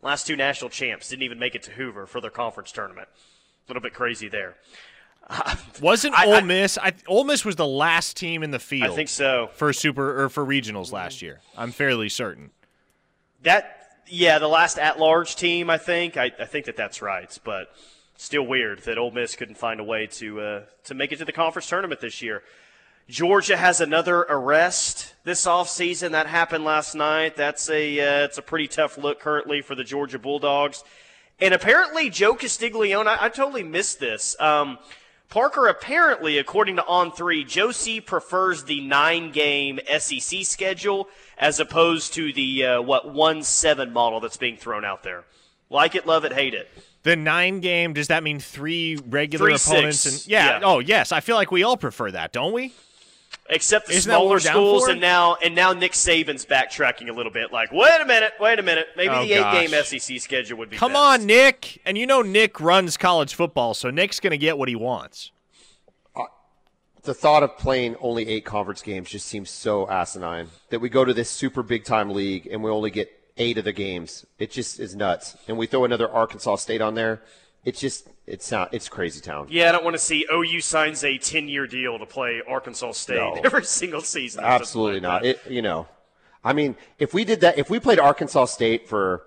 [0.00, 3.08] Last two national champs didn't even make it to Hoover for their conference tournament.
[3.08, 4.56] A little bit crazy there.
[5.80, 6.78] Wasn't I- Ole Miss?
[6.78, 8.90] I, Ole Miss was the last team in the field.
[8.90, 9.50] I think so.
[9.54, 11.40] for super or for regionals last year.
[11.56, 12.50] I'm fairly certain.
[13.42, 16.16] That yeah, the last at-large team, I think.
[16.16, 17.74] I, I think that that's right, but
[18.16, 21.24] still weird that Ole Miss couldn't find a way to uh, to make it to
[21.24, 22.42] the conference tournament this year.
[23.08, 26.12] Georgia has another arrest this offseason.
[26.12, 27.36] That happened last night.
[27.36, 30.84] That's a uh, it's a pretty tough look currently for the Georgia Bulldogs.
[31.40, 34.36] And apparently, Joe Castiglione, I, I totally missed this.
[34.40, 34.78] Um,
[35.28, 42.14] Parker, apparently, according to On Three, Joe C prefers the nine-game SEC schedule as opposed
[42.14, 45.24] to the uh, what one-seven model that's being thrown out there.
[45.68, 46.70] Like it, love it, hate it.
[47.04, 50.00] The nine game does that mean three regular Three, opponents?
[50.00, 50.24] six.
[50.24, 50.64] And yeah, Yeah.
[50.64, 52.72] Oh yes, I feel like we all prefer that, don't we?
[53.50, 57.52] except the Isn't smaller schools, and now and now Nick Saban's backtracking a little bit.
[57.52, 59.84] Like, wait a minute, wait a minute, maybe Oh, the eight-game.
[59.84, 60.76] SEC schedule would be.
[60.78, 61.20] Come best.
[61.20, 61.80] on, Nick.
[61.84, 65.30] And you know Nick runs college football, so Nick's going to get what he wants.
[66.16, 66.22] Uh,
[67.02, 71.04] the thought of playing only eight conference games just seems so asinine that we go
[71.04, 74.24] to this super big time league and we only get eight of the games.
[74.38, 75.36] It just is nuts.
[75.48, 77.22] And we throw another Arkansas State on there.
[77.64, 79.46] It's just it's not it's crazy town.
[79.50, 83.16] Yeah, I don't want to see OU signs a ten-year deal to play Arkansas State
[83.16, 83.40] No.
[83.44, 84.44] every single season.
[84.44, 85.24] Absolutely not.
[85.24, 85.86] It you know,
[86.44, 89.22] I mean, if we did that, if we played Arkansas State for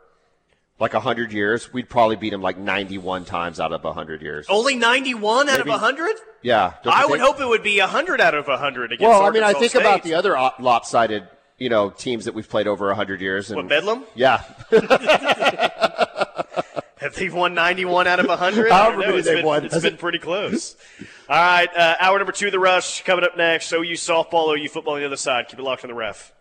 [0.79, 4.45] like hundred years, we'd probably beat them like ninety-one times out of hundred years.
[4.49, 6.15] Only ninety-one out of Maybe- hundred.
[6.43, 9.09] yeah, don't I would hope it would be hundred out of hundred against.
[9.09, 9.79] Well, I mean, I think State.
[9.81, 11.27] about the other lopsided,
[11.57, 13.49] you know, teams that we've played over hundred years.
[13.51, 14.03] And What, Bedlam?
[14.15, 14.43] Yeah,
[16.97, 18.71] Have they won 91 out of 100?
[18.71, 19.07] However I don't know.
[19.11, 19.65] many they've won.
[19.65, 20.75] It's been pretty close.
[21.29, 23.71] All right, uh, hour number two of the rush coming up next.
[23.71, 25.47] OU softball, OU football on the other side.
[25.47, 26.33] Keep it locked on the ref.